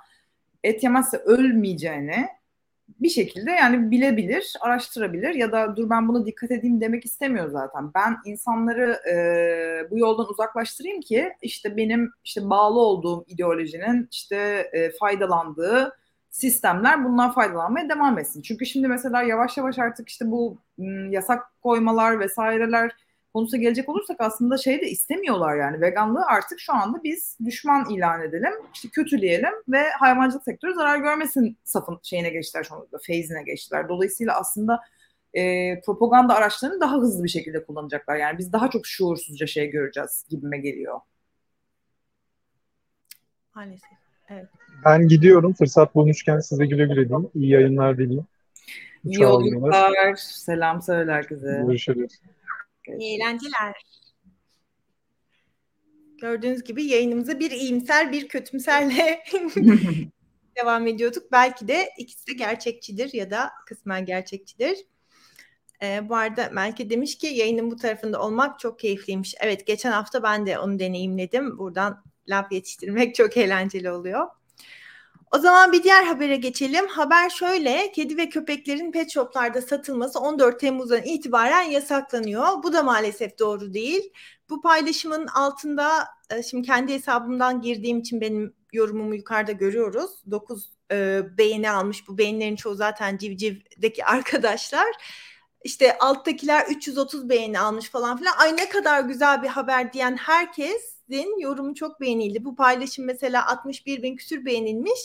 [0.63, 2.27] et yemezse ölmeyeceğini
[2.99, 7.91] bir şekilde yani bilebilir, araştırabilir ya da dur ben buna dikkat edeyim demek istemiyor zaten.
[7.95, 14.35] Ben insanları e, bu yoldan uzaklaştırayım ki işte benim işte bağlı olduğum ideolojinin işte
[14.73, 15.97] e, faydalandığı
[16.29, 18.41] sistemler bundan faydalanmaya devam etsin.
[18.41, 22.91] Çünkü şimdi mesela yavaş yavaş artık işte bu m, yasak koymalar vesaireler
[23.37, 28.21] konusuna gelecek olursak aslında şey de istemiyorlar yani veganlığı artık şu anda biz düşman ilan
[28.21, 33.89] edelim, işte kötüleyelim ve hayvancılık sektörü zarar görmesin safın şeyine geçtiler şu anda, feyzine geçtiler.
[33.89, 34.79] Dolayısıyla aslında
[35.33, 35.41] e,
[35.81, 38.15] propaganda araçlarını daha hızlı bir şekilde kullanacaklar.
[38.15, 40.99] Yani biz daha çok şuursuzca şey göreceğiz gibime geliyor.
[43.55, 43.89] Maalesef.
[44.29, 44.45] Evet.
[44.85, 45.53] Ben gidiyorum.
[45.53, 47.29] Fırsat bulmuşken size güle güle diyeyim.
[47.35, 48.25] İyi yayınlar dileyim.
[49.03, 50.15] İyi yolculuklar.
[50.15, 51.63] Selam söyle herkese.
[51.67, 52.21] Görüşürüz.
[52.99, 53.73] İyi eğlenceler.
[56.21, 59.23] Gördüğünüz gibi yayınımıza bir iyimser bir kötümserle
[60.57, 61.31] devam ediyorduk.
[61.31, 64.77] Belki de ikisi de gerçekçidir ya da kısmen gerçekçidir.
[65.83, 69.35] Ee, bu arada Melke demiş ki yayının bu tarafında olmak çok keyifliymiş.
[69.39, 71.57] Evet geçen hafta ben de onu deneyimledim.
[71.57, 74.27] Buradan laf yetiştirmek çok eğlenceli oluyor.
[75.31, 76.87] O zaman bir diğer habere geçelim.
[76.87, 82.63] Haber şöyle, kedi ve köpeklerin pet shoplarda satılması 14 Temmuz'dan itibaren yasaklanıyor.
[82.63, 84.13] Bu da maalesef doğru değil.
[84.49, 90.11] Bu paylaşımın altında, e, şimdi kendi hesabımdan girdiğim için benim yorumumu yukarıda görüyoruz.
[90.31, 92.07] 9 e, beğeni almış.
[92.07, 94.87] Bu beğenilerin çoğu zaten Civciv'deki arkadaşlar.
[95.63, 98.33] İşte alttakiler 330 beğeni almış falan filan.
[98.37, 102.45] Ay ne kadar güzel bir haber diyen herkes Din yorumu çok beğenildi.
[102.45, 104.99] Bu paylaşım mesela 61 bin küsür beğenilmiş.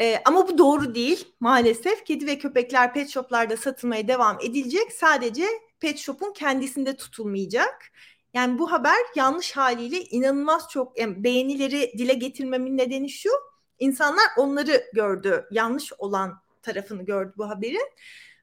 [0.00, 2.04] Ee, ama bu doğru değil maalesef.
[2.04, 4.92] Kedi ve köpekler pet shoplarda satılmaya devam edilecek.
[4.92, 5.44] Sadece
[5.80, 7.92] pet shop'un kendisinde tutulmayacak.
[8.34, 13.30] Yani bu haber yanlış haliyle inanılmaz çok yani beğenileri dile getirmemin nedeni şu.
[13.78, 15.46] İnsanlar onları gördü.
[15.50, 17.90] Yanlış olan tarafını gördü bu haberin.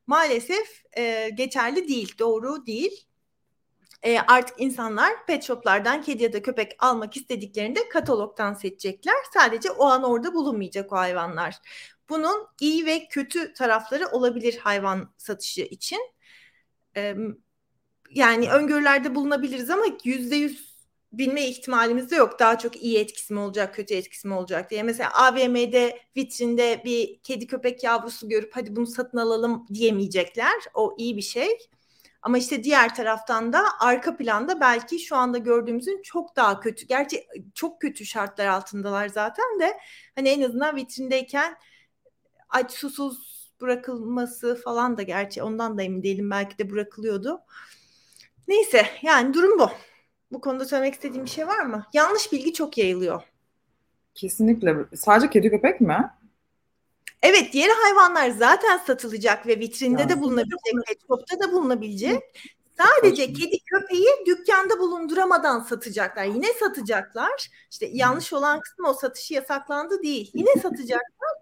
[0.07, 3.07] Maalesef e, geçerli değil, doğru değil
[4.05, 9.15] e, artık insanlar pet shoplardan kedi ya da köpek almak istediklerinde katalogdan seçecekler.
[9.33, 11.55] Sadece o an orada bulunmayacak o hayvanlar.
[12.09, 15.99] Bunun iyi ve kötü tarafları olabilir hayvan satışı için.
[16.97, 17.15] E,
[18.11, 20.75] yani öngörülerde bulunabiliriz ama yüzde yüz
[21.13, 22.39] bilme ihtimalimiz de yok.
[22.39, 24.83] Daha çok iyi etkisi mi olacak, kötü etkisi mi olacak diye.
[24.83, 30.55] Mesela AVM'de vitrinde bir kedi köpek yavrusu görüp hadi bunu satın alalım diyemeyecekler.
[30.73, 31.49] O iyi bir şey.
[32.25, 36.87] Ama işte diğer taraftan da arka planda belki şu anda gördüğümüzün çok daha kötü.
[36.87, 37.23] Gerçi
[37.53, 39.77] çok kötü şartlar altındalar zaten de
[40.15, 41.55] hani en azından vitrindeyken
[42.49, 47.41] aç susuz bırakılması falan da gerçi ondan da emin değilim belki de bırakılıyordu.
[48.47, 49.69] Neyse yani durum bu.
[50.31, 51.85] Bu konuda söylemek istediğim bir şey var mı?
[51.93, 53.21] Yanlış bilgi çok yayılıyor.
[54.15, 54.75] Kesinlikle.
[54.95, 56.09] Sadece kedi köpek mi?
[57.23, 60.09] Evet diğer hayvanlar zaten satılacak ve vitrinde yani.
[60.09, 62.21] de bulunabilecek, pet shop'ta da bulunabilecek.
[62.77, 66.25] Sadece kedi köpeği dükkanda bulunduramadan satacaklar.
[66.25, 67.49] Yine satacaklar.
[67.71, 70.31] İşte yanlış olan kısmı o satışı yasaklandı değil.
[70.33, 71.35] Yine satacaklar.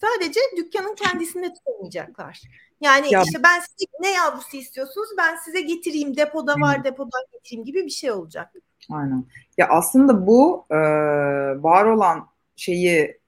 [0.00, 2.40] Sadece dükkanın kendisinde tutamayacaklar.
[2.80, 3.22] Yani ya.
[3.22, 7.90] işte ben size ne yavrusu istiyorsunuz ben size getireyim depoda var depodan getireyim gibi bir
[7.90, 8.52] şey olacak.
[8.90, 9.24] Aynen.
[9.58, 10.76] Ya aslında bu e,
[11.62, 12.26] var olan
[12.56, 13.19] şeyi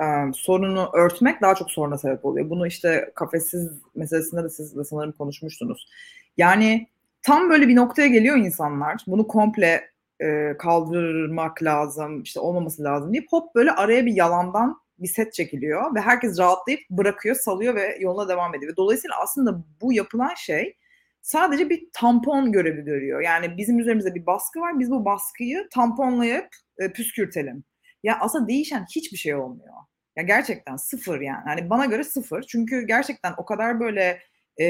[0.00, 2.50] e, sorunu örtmek daha çok soruna sebep oluyor.
[2.50, 5.88] Bunu işte kafesiz meselesinde de siz de sanırım konuşmuştunuz.
[6.36, 6.88] Yani
[7.22, 9.04] tam böyle bir noktaya geliyor insanlar.
[9.06, 9.90] Bunu komple
[10.20, 15.94] e, kaldırmak lazım, işte olmaması lazım deyip hop böyle araya bir yalandan bir set çekiliyor
[15.94, 18.76] ve herkes rahatlayıp bırakıyor, salıyor ve yoluna devam ediyor.
[18.76, 20.76] Dolayısıyla aslında bu yapılan şey
[21.22, 23.20] sadece bir tampon görevi görüyor.
[23.20, 24.78] Yani bizim üzerimizde bir baskı var.
[24.78, 26.48] Biz bu baskıyı tamponlayıp
[26.78, 27.64] e, püskürtelim.
[28.02, 29.74] Ya aslında değişen hiçbir şey olmuyor.
[30.20, 31.42] Ya gerçekten sıfır yani.
[31.44, 32.42] Hani bana göre sıfır.
[32.42, 34.20] Çünkü gerçekten o kadar böyle
[34.56, 34.64] e,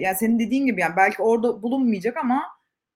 [0.00, 2.42] yani senin dediğin gibi yani belki orada bulunmayacak ama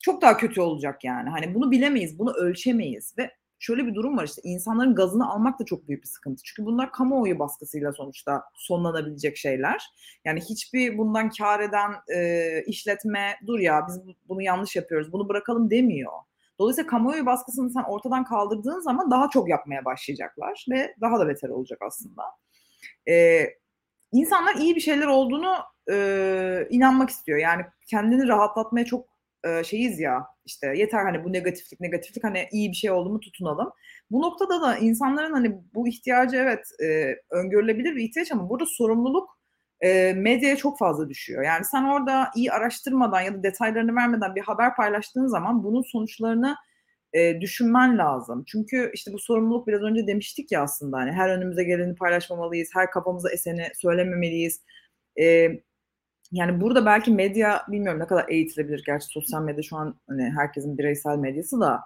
[0.00, 1.30] çok daha kötü olacak yani.
[1.30, 5.64] Hani bunu bilemeyiz, bunu ölçemeyiz ve şöyle bir durum var işte insanların gazını almak da
[5.64, 6.42] çok büyük bir sıkıntı.
[6.44, 9.82] Çünkü bunlar kamuoyu baskısıyla sonuçta sonlanabilecek şeyler.
[10.24, 15.70] Yani hiçbir bundan kar eden e, işletme dur ya biz bunu yanlış yapıyoruz bunu bırakalım
[15.70, 16.12] demiyor.
[16.58, 21.48] Dolayısıyla kamuoyu baskısını sen ortadan kaldırdığın zaman daha çok yapmaya başlayacaklar ve daha da beter
[21.48, 22.22] olacak aslında.
[23.08, 23.46] Ee,
[24.12, 25.54] insanlar iyi bir şeyler olduğunu
[25.90, 27.38] e, inanmak istiyor.
[27.38, 29.08] Yani kendini rahatlatmaya çok
[29.44, 33.20] e, şeyiz ya işte yeter hani bu negatiflik negatiflik hani iyi bir şey oldu mu
[33.20, 33.72] tutunalım.
[34.10, 39.38] Bu noktada da insanların hani bu ihtiyacı evet e, öngörülebilir bir ihtiyaç ama burada sorumluluk
[39.84, 41.42] e, medyaya çok fazla düşüyor.
[41.44, 46.56] Yani sen orada iyi araştırmadan ya da detaylarını vermeden bir haber paylaştığın zaman bunun sonuçlarını
[47.12, 48.44] e, düşünmen lazım.
[48.46, 52.90] Çünkü işte bu sorumluluk biraz önce demiştik ya aslında hani her önümüze geleni paylaşmamalıyız, her
[52.90, 54.62] kafamıza eseni söylememeliyiz.
[55.20, 55.48] E,
[56.32, 58.82] yani burada belki medya bilmiyorum ne kadar eğitilebilir.
[58.86, 61.80] Gerçi sosyal medya şu an hani herkesin bireysel medyası da.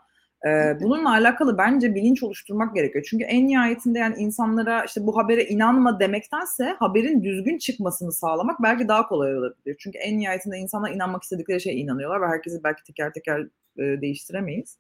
[0.47, 3.07] E, bununla alakalı bence bilinç oluşturmak gerekiyor.
[3.11, 8.89] Çünkü en nihayetinde yani insanlara işte bu habere inanma demektense haberin düzgün çıkmasını sağlamak belki
[8.89, 9.77] daha kolay olabilir.
[9.79, 13.41] Çünkü en nihayetinde insanlar inanmak istedikleri şeye inanıyorlar ve herkesi belki teker teker
[13.79, 14.79] e, değiştiremeyiz.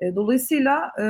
[0.00, 1.04] E, dolayısıyla e,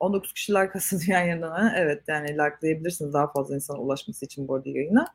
[0.00, 1.74] 19 kişiler kasılıyor yan yana.
[1.76, 5.06] Evet yani likelayabilirsiniz daha fazla insana ulaşması için bu arada yayına.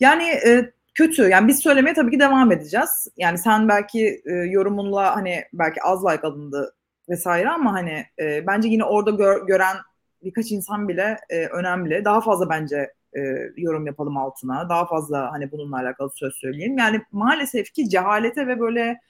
[0.00, 1.22] Yani e, kötü.
[1.22, 3.08] Yani biz söylemeye tabii ki devam edeceğiz.
[3.16, 6.74] Yani sen belki e, yorumunla hani belki az like alındı
[7.08, 9.76] vesaire ama hani e, bence yine orada gör, gören
[10.22, 12.04] birkaç insan bile e, önemli.
[12.04, 13.20] Daha fazla bence e,
[13.56, 14.68] yorum yapalım altına.
[14.68, 16.78] Daha fazla hani bununla alakalı söz söyleyelim.
[16.78, 19.00] Yani maalesef ki cehalete ve böyle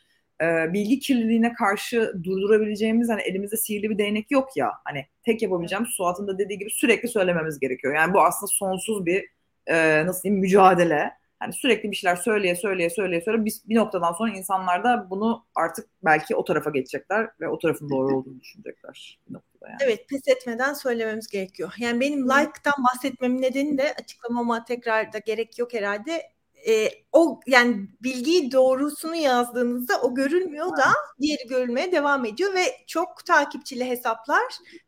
[0.42, 4.72] e, bilgi kirliliğine karşı durdurabileceğimiz hani elimizde sihirli bir değnek yok ya.
[4.84, 7.94] Hani tek yapabileceğimiz Suat'ın da dediği gibi sürekli söylememiz gerekiyor.
[7.94, 9.24] Yani bu aslında sonsuz bir
[9.66, 11.10] e, nasıl diyeyim mücadele.
[11.40, 15.46] Hani sürekli bir şeyler söyleye söyleye söyleye söyleye bir, bir noktadan sonra insanlar da bunu
[15.54, 19.18] artık belki o tarafa geçecekler ve o tarafın doğru olduğunu düşünecekler.
[19.28, 19.78] Bir noktada yani.
[19.80, 21.74] Evet pes etmeden söylememiz gerekiyor.
[21.78, 26.22] Yani benim like'tan bahsetmemin nedeni de açıklamama tekrar da gerek yok herhalde
[26.68, 30.84] e, o yani bilgiyi doğrusunu yazdığınızda o görülmüyor da
[31.20, 34.42] diğeri görülmeye devam ediyor ve çok takipçili hesaplar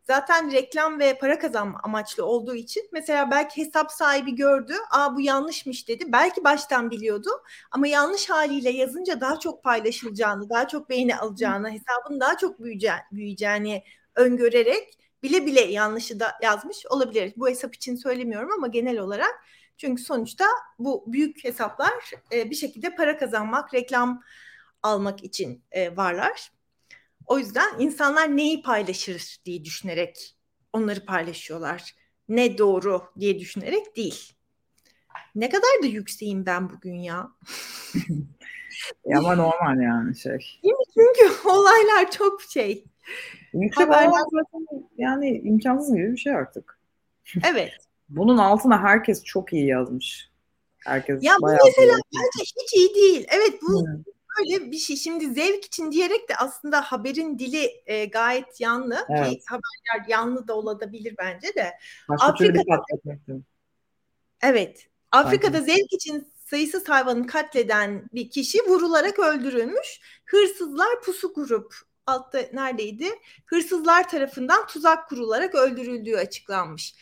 [0.07, 5.21] zaten reklam ve para kazanma amaçlı olduğu için mesela belki hesap sahibi gördü aa bu
[5.21, 6.05] yanlışmış dedi.
[6.13, 7.31] Belki baştan biliyordu
[7.71, 13.01] ama yanlış haliyle yazınca daha çok paylaşılacağını daha çok beğeni alacağını hesabın daha çok büyüyeceğini,
[13.13, 13.83] büyüyeceğini
[14.15, 17.33] öngörerek bile bile yanlışı da yazmış olabilir.
[17.37, 19.35] Bu hesap için söylemiyorum ama genel olarak
[19.83, 20.45] çünkü sonuçta
[20.79, 21.93] bu büyük hesaplar
[22.33, 24.23] e, bir şekilde para kazanmak, reklam
[24.83, 26.53] almak için e, varlar.
[27.27, 30.37] O yüzden insanlar neyi paylaşır diye düşünerek
[30.73, 31.95] onları paylaşıyorlar.
[32.29, 34.33] Ne doğru diye düşünerek değil.
[35.35, 37.29] Ne kadar da yükseğim ben bugün ya.
[39.07, 40.61] ya ama normal yani şey.
[40.95, 42.85] Çünkü olaylar çok şey.
[43.53, 44.23] Yüksek Haberler...
[44.97, 46.79] yani imkansız gibi bir şey artık.
[47.45, 47.92] Evet.
[48.17, 50.31] Bunun altına herkes çok iyi yazmış.
[50.79, 53.27] Herkes ya bu mesela bence hiç iyi değil.
[53.29, 54.05] Evet bu hmm.
[54.39, 54.97] böyle bir şey.
[54.97, 59.07] Şimdi zevk için diyerek de aslında haberin dili e, gayet yanlı.
[59.09, 59.31] Evet.
[59.31, 61.73] Ki haberler yanlı da olabilir bence de.
[62.09, 62.83] Başka Afrika'da,
[64.43, 64.89] evet.
[65.13, 65.67] Afrika'da Aynen.
[65.67, 70.01] zevk için sayısız hayvanı katleden bir kişi vurularak öldürülmüş.
[70.25, 71.75] Hırsızlar pusu kurup
[72.07, 73.09] altta neredeydi?
[73.47, 76.95] Hırsızlar tarafından tuzak kurularak öldürüldüğü açıklanmış.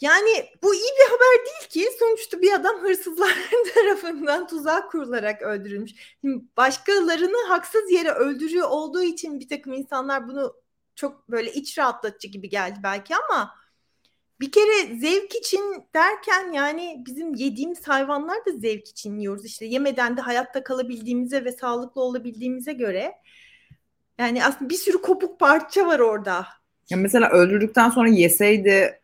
[0.00, 3.36] Yani bu iyi bir haber değil ki sonuçta bir adam hırsızlar
[3.74, 5.92] tarafından tuzak kurularak öldürülmüş.
[6.20, 10.54] Şimdi başkalarını haksız yere öldürüyor olduğu için bir takım insanlar bunu
[10.94, 13.54] çok böyle iç rahatlatıcı gibi geldi belki ama
[14.40, 19.44] bir kere zevk için derken yani bizim yediğimiz hayvanlar da zevk için yiyoruz.
[19.44, 23.14] İşte yemeden de hayatta kalabildiğimize ve sağlıklı olabildiğimize göre
[24.18, 26.46] yani aslında bir sürü kopuk parça var orada.
[26.90, 28.97] Ya mesela öldürdükten sonra yeseydi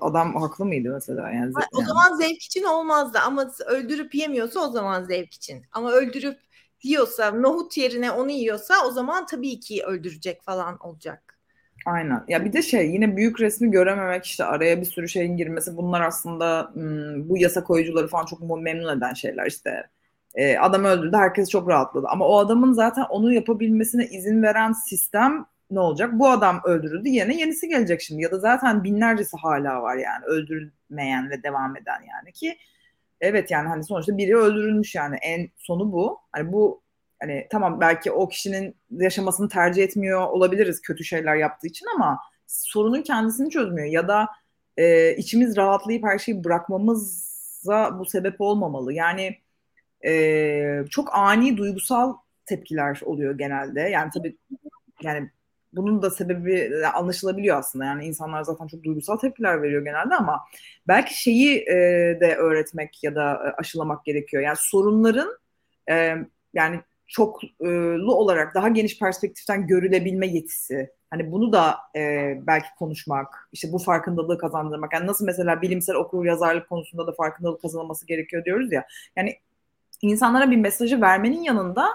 [0.00, 1.30] adam haklı mıydı mesela?
[1.30, 1.88] Yani, o yani.
[1.88, 5.62] zaman zevk için olmazdı ama öldürüp yemiyorsa o zaman zevk için.
[5.72, 6.38] Ama öldürüp
[6.82, 11.38] yiyorsa, nohut yerine onu yiyorsa o zaman tabii ki öldürecek falan olacak.
[11.86, 12.24] Aynen.
[12.28, 16.00] Ya bir de şey yine büyük resmi görememek işte araya bir sürü şeyin girmesi bunlar
[16.00, 16.72] aslında
[17.28, 19.90] bu yasa koyucuları falan çok memnun eden şeyler işte.
[20.60, 25.80] Adam öldürdü herkes çok rahatladı ama o adamın zaten onu yapabilmesine izin veren sistem ne
[25.80, 26.10] olacak?
[26.12, 31.30] Bu adam öldürüldü yerine yenisi gelecek şimdi ya da zaten binlercesi hala var yani öldürülmeyen
[31.30, 32.58] ve devam eden yani ki
[33.20, 36.20] evet yani hani sonuçta biri öldürülmüş yani en sonu bu.
[36.32, 36.82] Hani bu
[37.20, 43.02] hani tamam belki o kişinin yaşamasını tercih etmiyor olabiliriz kötü şeyler yaptığı için ama sorunun
[43.02, 44.28] kendisini çözmüyor ya da
[44.76, 48.92] e, içimiz rahatlayıp her şeyi bırakmamıza bu sebep olmamalı.
[48.92, 49.38] Yani
[50.06, 52.14] e, çok ani duygusal
[52.46, 53.80] tepkiler oluyor genelde.
[53.80, 54.36] Yani tabii
[55.02, 55.30] yani
[55.72, 57.84] bunun da sebebi anlaşılabiliyor aslında.
[57.84, 60.40] Yani insanlar zaten çok duygusal tepkiler veriyor genelde ama
[60.88, 61.74] belki şeyi e,
[62.20, 64.42] de öğretmek ya da e, aşılamak gerekiyor.
[64.42, 65.38] Yani sorunların
[65.90, 66.16] e,
[66.54, 70.90] yani çoklu olarak daha geniş perspektiften görülebilme yetisi.
[71.10, 74.92] Hani bunu da e, belki konuşmak, işte bu farkındalığı kazandırmak.
[74.92, 78.86] Yani nasıl mesela bilimsel okur yazarlık konusunda da farkındalık kazanılması gerekiyor diyoruz ya.
[79.16, 79.36] Yani
[80.02, 81.88] insanlara bir mesajı vermenin yanında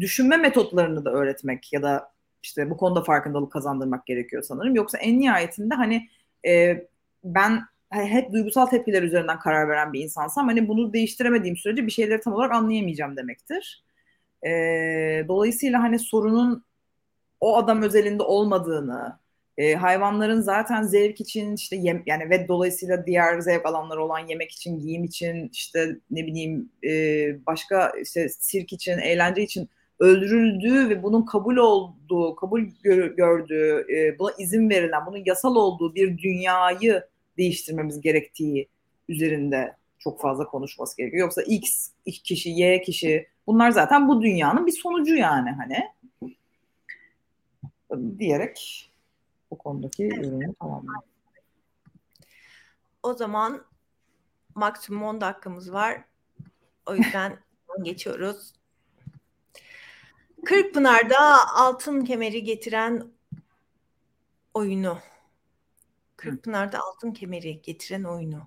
[0.00, 4.74] düşünme metotlarını da öğretmek ya da işte bu konuda farkındalık kazandırmak gerekiyor sanırım.
[4.74, 6.08] Yoksa en nihayetinde hani
[6.46, 6.84] e,
[7.24, 7.60] ben
[7.90, 12.32] hep duygusal tepkiler üzerinden karar veren bir insansam hani bunu değiştiremediğim sürece bir şeyleri tam
[12.32, 13.84] olarak anlayamayacağım demektir.
[14.46, 14.50] E,
[15.28, 16.64] dolayısıyla hani sorunun
[17.40, 19.18] o adam özelinde olmadığını,
[19.58, 24.52] e, hayvanların zaten zevk için işte yem, yani ve dolayısıyla diğer zevk alanları olan yemek
[24.52, 26.90] için, giyim için, işte ne bileyim e,
[27.46, 29.68] başka işte sirk için, eğlence için
[29.98, 35.94] öldürüldüğü ve bunun kabul olduğu, kabul gör, gördüğü, e, buna izin verilen, bunun yasal olduğu
[35.94, 37.06] bir dünyayı
[37.38, 38.68] değiştirmemiz gerektiği
[39.08, 41.20] üzerinde çok fazla konuşması gerekiyor.
[41.20, 41.90] Yoksa X
[42.24, 45.78] kişi, Y kişi bunlar zaten bu dünyanın bir sonucu yani hani
[48.18, 48.90] diyerek
[49.50, 51.08] bu konudaki yorumu tamamlayalım.
[53.02, 53.64] O zaman
[54.54, 56.04] maksimum 10 dakikamız var.
[56.86, 57.38] O yüzden
[57.82, 58.52] geçiyoruz.
[60.46, 61.18] Kırkpınar'da
[61.54, 63.04] altın kemeri getiren
[64.54, 64.98] oyunu.
[66.16, 68.42] Kırkpınar'da altın kemeri getiren oyunu.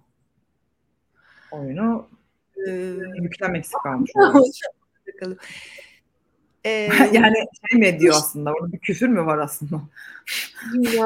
[1.51, 2.09] Oyunu
[2.67, 2.71] ee,
[3.21, 4.11] yüklenmek eksik kalmış.
[6.65, 7.35] Ee, yani
[7.69, 8.53] şey mi diyor aslında?
[8.53, 9.81] Orada bir küfür mü var aslında?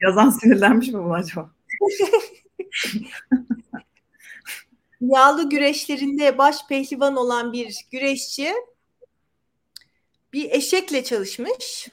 [0.00, 1.50] Yazan sinirlenmiş mi bu acaba?
[5.14, 8.52] Yağlı güreşlerinde baş pehlivan olan bir güreşçi
[10.32, 11.88] bir eşekle çalışmış.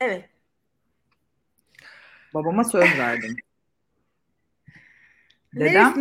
[0.00, 0.28] Evet.
[2.34, 3.36] Babama söz verdim.
[5.54, 5.94] Dedem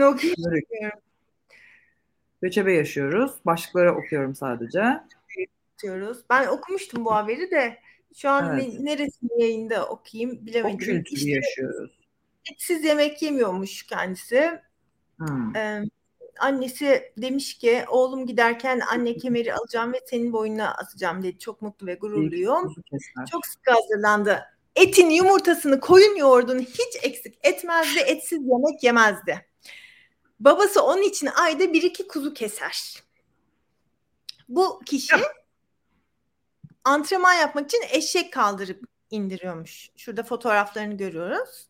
[2.41, 3.31] Göçebe yaşıyoruz.
[3.45, 4.83] Başlıkları okuyorum sadece.
[6.29, 7.79] Ben okumuştum bu haberi de
[8.15, 8.79] şu an evet.
[8.79, 10.75] neresinde yayında okuyayım bilemedim.
[10.75, 11.99] O kültürü işte, yaşıyoruz.
[12.51, 14.61] Etsiz yemek yemiyormuş kendisi.
[15.19, 15.55] Hmm.
[15.55, 15.83] Ee,
[16.39, 21.39] annesi demiş ki oğlum giderken anne kemeri alacağım ve senin boynuna asacağım dedi.
[21.39, 22.75] Çok mutlu ve gururluyum.
[23.31, 24.45] Çok sık hazırlandı.
[24.75, 27.99] Etin yumurtasını koyun yoğurdunu hiç eksik etmezdi.
[27.99, 29.45] Etsiz yemek yemezdi.
[30.39, 33.03] Babası onun için ayda bir iki kuzu keser.
[34.49, 35.15] Bu kişi
[36.83, 39.89] antrenman yapmak için eşek kaldırıp indiriyormuş.
[39.97, 41.68] Şurada fotoğraflarını görüyoruz.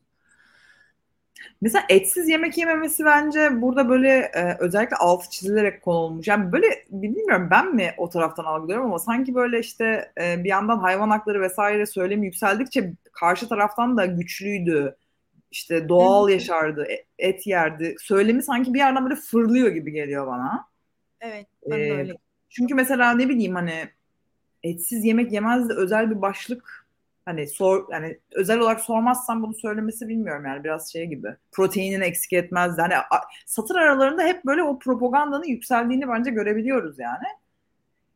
[1.61, 6.27] Mesela etsiz yemek yememesi bence burada böyle e, özellikle altı çizilerek konulmuş.
[6.27, 10.77] Yani böyle bilmiyorum ben mi o taraftan algılıyorum ama sanki böyle işte e, bir yandan
[10.77, 14.95] hayvan hakları vesaire söylemi yükseldikçe karşı taraftan da güçlüydü
[15.51, 17.95] işte doğal yaşardı, e, et yerdi.
[17.99, 20.65] Söylemi sanki bir yerden böyle fırlıyor gibi geliyor bana.
[21.21, 22.13] Evet, ben ee, öyle.
[22.49, 23.89] Çünkü mesela ne bileyim hani
[24.63, 26.88] etsiz yemek yemez de özel bir başlık
[27.25, 31.27] hani sor yani özel olarak sormazsam bunu söylemesi bilmiyorum yani biraz şey gibi.
[31.51, 32.77] Proteinini eksik etmez.
[32.77, 32.93] Hani
[33.45, 37.25] satır aralarında hep böyle o propagandanın yükseldiğini bence görebiliyoruz yani.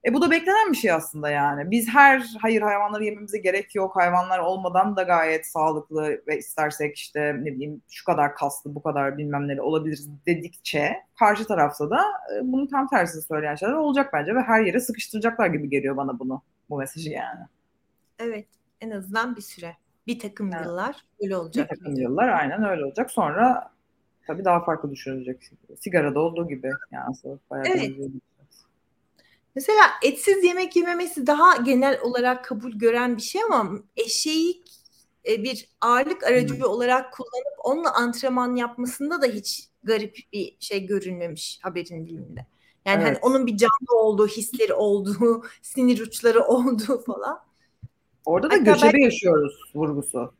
[0.05, 1.71] E bu da beklenen bir şey aslında yani.
[1.71, 3.95] Biz her hayır hayvanları yememize gerek yok.
[3.95, 9.17] Hayvanlar olmadan da gayet sağlıklı ve istersek işte ne bileyim şu kadar kaslı bu kadar
[9.17, 12.01] bilmem ne olabiliriz dedikçe karşı tarafta da
[12.35, 16.19] e, bunun tam tersini söyleyen şeyler olacak bence ve her yere sıkıştıracaklar gibi geliyor bana
[16.19, 17.41] bunu bu mesajı yani.
[18.19, 18.47] Evet
[18.83, 19.77] en azından bir süre.
[20.07, 20.65] Bir takım evet.
[20.65, 21.71] yıllar öyle olacak.
[21.71, 23.11] Bir takım yıllar aynen öyle olacak.
[23.11, 23.71] Sonra
[24.27, 25.51] tabii daha farklı düşünülecek.
[25.79, 27.91] Sigarada olduğu gibi yani aslında bayağı evet.
[29.55, 34.63] Mesela etsiz yemek yememesi daha genel olarak kabul gören bir şey ama eşeği
[35.27, 36.63] e, bir ağırlık aracı hmm.
[36.63, 42.45] olarak kullanıp onunla antrenman yapmasında da hiç garip bir şey görünmemiş haberin dilinde.
[42.85, 43.19] Yani hani evet.
[43.23, 47.39] hani onun bir canlı olduğu, hisleri olduğu, sinir uçları olduğu falan.
[48.25, 49.01] Orada da Hatta göçebe ben...
[49.01, 50.33] yaşıyoruz vurgusu.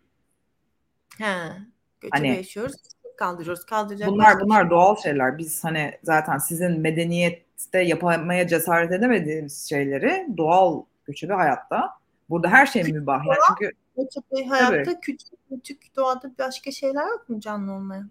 [1.19, 1.57] Ha,
[2.01, 2.75] göçebe hani, yaşıyoruz.
[3.17, 4.09] Kaldırıyoruz, kaldıracak.
[4.09, 5.37] Bunlar bunlar doğal şeyler.
[5.37, 11.89] Biz hani zaten sizin medeniyet de yapmaya cesaret edemediğimiz şeyleri doğal göçebe hayatta.
[12.29, 13.25] Burada her şey mübah.
[13.25, 15.01] Yani çünkü göçebe hayatta tabii.
[15.01, 18.09] küçük küçük doğada başka şeyler yok mu canlı olmayan?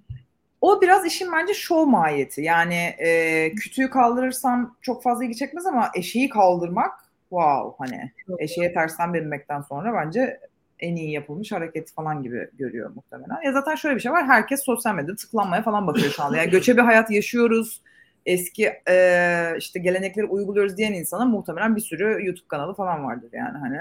[0.60, 2.42] O biraz işin bence şov mahiyeti.
[2.42, 7.01] Yani e, kütüğü kaldırırsam çok fazla ilgi çekmez ama eşeği kaldırmak
[7.32, 10.40] wow hani eşeğe tersten binmekten sonra bence
[10.78, 13.42] en iyi yapılmış hareket falan gibi görüyor muhtemelen.
[13.44, 14.26] Ya zaten şöyle bir şey var.
[14.26, 16.36] Herkes sosyal medyada tıklanmaya falan bakıyor şu anda.
[16.36, 17.82] Yani göçebe hayat yaşıyoruz
[18.26, 23.58] eski e, işte gelenekleri uyguluyoruz diyen insana muhtemelen bir sürü YouTube kanalı falan vardır yani
[23.58, 23.80] hani.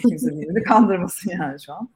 [0.00, 1.88] Kimse birbirini kandırmasın yani şu an.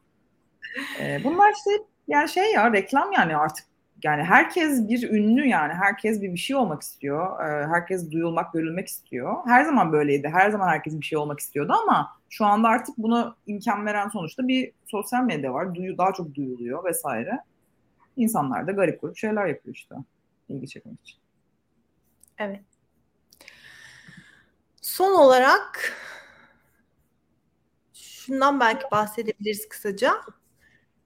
[1.01, 1.71] E, bunlar işte
[2.09, 3.67] yani şey ya reklam yani artık
[4.05, 7.41] yani herkes bir ünlü yani herkes bir bir şey olmak istiyor.
[7.41, 9.37] Ee, herkes duyulmak, görülmek istiyor.
[9.47, 10.29] Her zaman böyleydi.
[10.29, 14.49] Her zaman herkes bir şey olmak istiyordu ama şu anda artık buna imkan veren sonuçta
[14.49, 15.75] bir sosyal medya var.
[15.75, 17.41] Duyu, daha çok duyuluyor vesaire.
[18.17, 19.95] İnsanlar da garip grup şeyler yapıyor işte.
[20.49, 21.19] ilgi çekmek için.
[22.39, 22.65] Evet.
[24.83, 25.93] Son olarak
[27.95, 30.13] şundan belki bahsedebiliriz kısaca.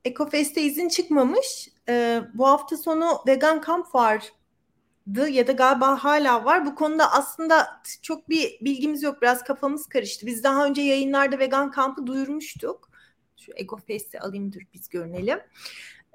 [0.04, 1.68] Ecofest'e izin çıkmamış.
[1.88, 6.66] Ee, bu hafta sonu vegan kamp vardı ya da galiba hala var.
[6.66, 9.22] Bu konuda aslında çok bir bilgimiz yok.
[9.22, 10.26] Biraz kafamız karıştı.
[10.26, 12.90] Biz daha önce yayınlarda vegan kampı duyurmuştuk.
[13.36, 15.38] Şu Ecofest'i alayım dur biz görünelim.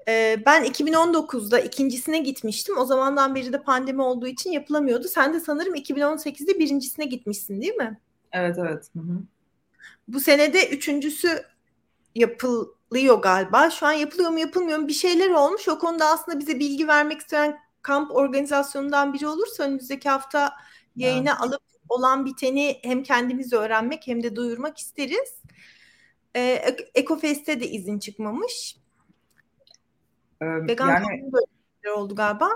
[0.07, 2.77] Ee, ben 2019'da ikincisine gitmiştim.
[2.77, 5.07] O zamandan beri de pandemi olduğu için yapılamıyordu.
[5.07, 7.99] Sen de sanırım 2018'de birincisine gitmişsin değil mi?
[8.31, 8.89] Evet evet.
[8.93, 9.19] Hı hı.
[10.07, 11.43] Bu senede üçüncüsü
[12.93, 13.69] yapılıyor galiba.
[13.69, 15.67] Şu an yapılıyor mu yapılmıyor mu bir şeyler olmuş.
[15.67, 20.53] O konuda aslında bize bilgi vermek isteyen kamp organizasyonundan biri olursa önümüzdeki hafta
[20.95, 21.41] yayına evet.
[21.41, 25.41] alıp olan biteni hem kendimiz öğrenmek hem de duyurmak isteriz.
[26.35, 28.77] Ee, Ekofest'e de izin çıkmamış.
[30.41, 31.31] Ee, Vegan yani,
[31.83, 32.49] böyle oldu galiba.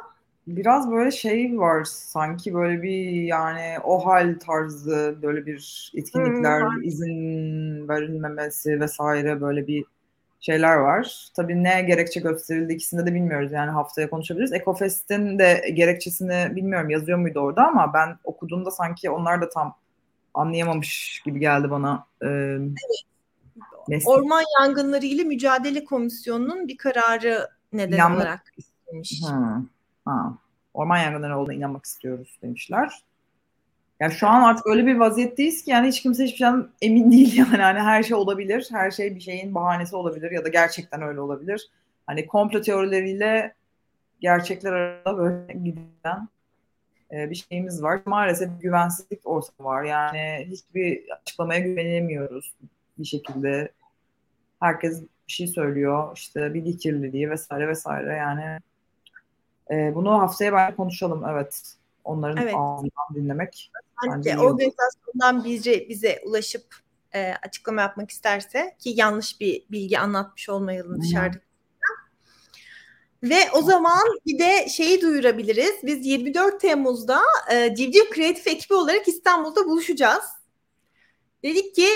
[0.48, 6.84] Biraz böyle şey var sanki böyle bir yani o hal tarzı böyle bir etkinlikler hmm.
[6.84, 9.86] izin verilmemesi vesaire böyle bir
[10.40, 11.30] şeyler var.
[11.36, 14.54] Tabii ne gerekçe gösterildi ikisinde de bilmiyoruz yani haftaya konuşabiliriz.
[14.54, 19.76] Ecofest'in de gerekçesini bilmiyorum yazıyor muydu orada ama ben okuduğumda sanki onlar da tam
[20.34, 22.06] anlayamamış gibi geldi bana.
[22.24, 22.58] Ee,
[23.90, 24.04] evet.
[24.06, 28.22] Orman Yangınları ile Mücadele Komisyonu'nun bir kararı neden İnanmak...
[28.22, 29.22] olarak istemiş.
[29.30, 29.66] Hmm.
[30.06, 30.34] Ha.
[30.74, 33.02] Orman yangınları olduğuna inanmak istiyoruz demişler.
[34.00, 37.38] Yani şu an artık öyle bir vaziyetteyiz ki yani hiç kimse hiçbir şeyden emin değil
[37.38, 37.58] yani.
[37.58, 38.68] Hani her şey olabilir.
[38.72, 41.70] Her şey bir şeyin bahanesi olabilir ya da gerçekten öyle olabilir.
[42.08, 43.54] Hani komplo teorileriyle
[44.20, 46.28] gerçekler arasında böyle giden
[47.12, 48.02] e, bir şeyimiz var.
[48.06, 49.84] Maalesef güvensizlik ortamı var.
[49.84, 52.54] Yani hiçbir açıklamaya güvenemiyoruz
[52.98, 53.72] bir şekilde.
[54.60, 56.12] Herkes bir şey söylüyor.
[56.16, 58.60] İşte bilgi kirliliği vesaire vesaire yani
[59.72, 61.74] e, bunu haftaya ben konuşalım evet.
[62.04, 62.54] Onların evet.
[62.58, 63.72] ağzından dinlemek.
[64.06, 66.76] Bence organizasyondan bize, bize ulaşıp
[67.14, 71.38] e, açıklama yapmak isterse ki yanlış bir bilgi anlatmış olmayalım dışarıda.
[73.24, 75.76] Ve o zaman bir de şeyi duyurabiliriz.
[75.84, 77.22] Biz 24 Temmuz'da
[77.52, 80.24] e, Civciv Kreatif ekibi olarak İstanbul'da buluşacağız.
[81.44, 81.88] Dedik ki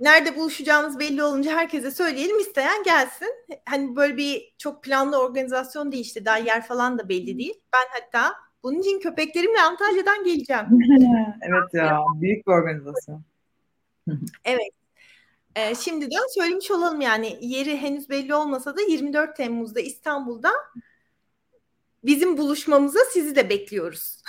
[0.00, 3.28] nerede buluşacağımız belli olunca herkese söyleyelim isteyen gelsin.
[3.64, 7.60] Hani böyle bir çok planlı organizasyon değil işte daha yer falan da belli değil.
[7.72, 10.66] Ben hatta bunun için köpeklerimle Antalya'dan geleceğim.
[11.42, 13.22] evet ya büyük bir organizasyon.
[14.44, 14.70] evet.
[15.56, 20.50] Ee, şimdiden söylemiş olalım yani yeri henüz belli olmasa da 24 Temmuz'da İstanbul'da
[22.04, 24.22] bizim buluşmamıza sizi de bekliyoruz.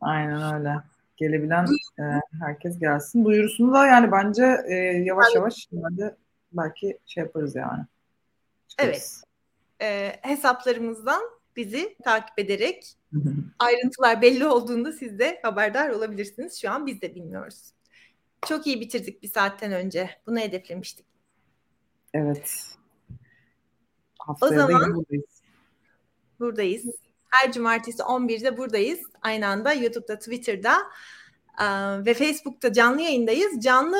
[0.00, 0.74] Aynen öyle
[1.16, 1.66] gelebilen
[1.98, 2.02] e,
[2.44, 3.24] herkes gelsin.
[3.24, 6.16] Duyurusunu da yani bence e, yavaş yavaş şimdi
[6.52, 7.84] belki şey yaparız yani.
[8.68, 9.24] Çıkarız.
[9.80, 10.22] Evet.
[10.22, 11.22] E, hesaplarımızdan
[11.56, 12.96] bizi takip ederek
[13.58, 16.60] ayrıntılar belli olduğunda siz de haberdar olabilirsiniz.
[16.60, 17.72] Şu an biz de bilmiyoruz.
[18.48, 20.10] Çok iyi bitirdik bir saatten önce.
[20.26, 21.06] Bunu hedeflemiştik.
[22.14, 22.76] Evet.
[24.18, 25.24] Haftaya o zaman buradayız.
[26.40, 26.84] buradayız.
[27.30, 29.00] Her cumartesi 11'de buradayız.
[29.22, 30.76] Aynı anda YouTube'da, Twitter'da
[32.06, 33.60] ve Facebook'ta canlı yayındayız.
[33.60, 33.98] Canlı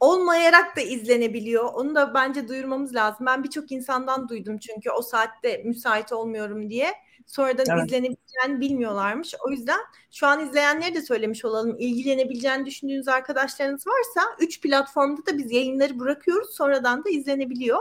[0.00, 1.64] olmayarak da izlenebiliyor.
[1.64, 3.26] Onu da bence duyurmamız lazım.
[3.26, 6.92] Ben birçok insandan duydum çünkü o saatte müsait olmuyorum diye.
[7.32, 7.86] Sonradan evet.
[7.86, 9.34] izlenebileceğini bilmiyorlarmış.
[9.46, 9.80] O yüzden
[10.10, 11.76] şu an izleyenleri de söylemiş olalım.
[11.78, 16.54] İlgilenebileceğini düşündüğünüz arkadaşlarınız varsa 3 platformda da biz yayınları bırakıyoruz.
[16.54, 17.78] Sonradan da izlenebiliyor.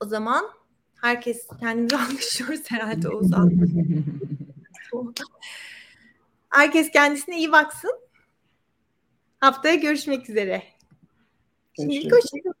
[0.00, 0.50] O zaman
[1.00, 3.52] herkes kendimizi alkışlıyoruz herhalde Oğuzhan.
[6.50, 8.00] herkes kendisine iyi baksın.
[9.40, 10.62] Haftaya görüşmek üzere.
[11.76, 12.57] Şimdilik hoşçakalın.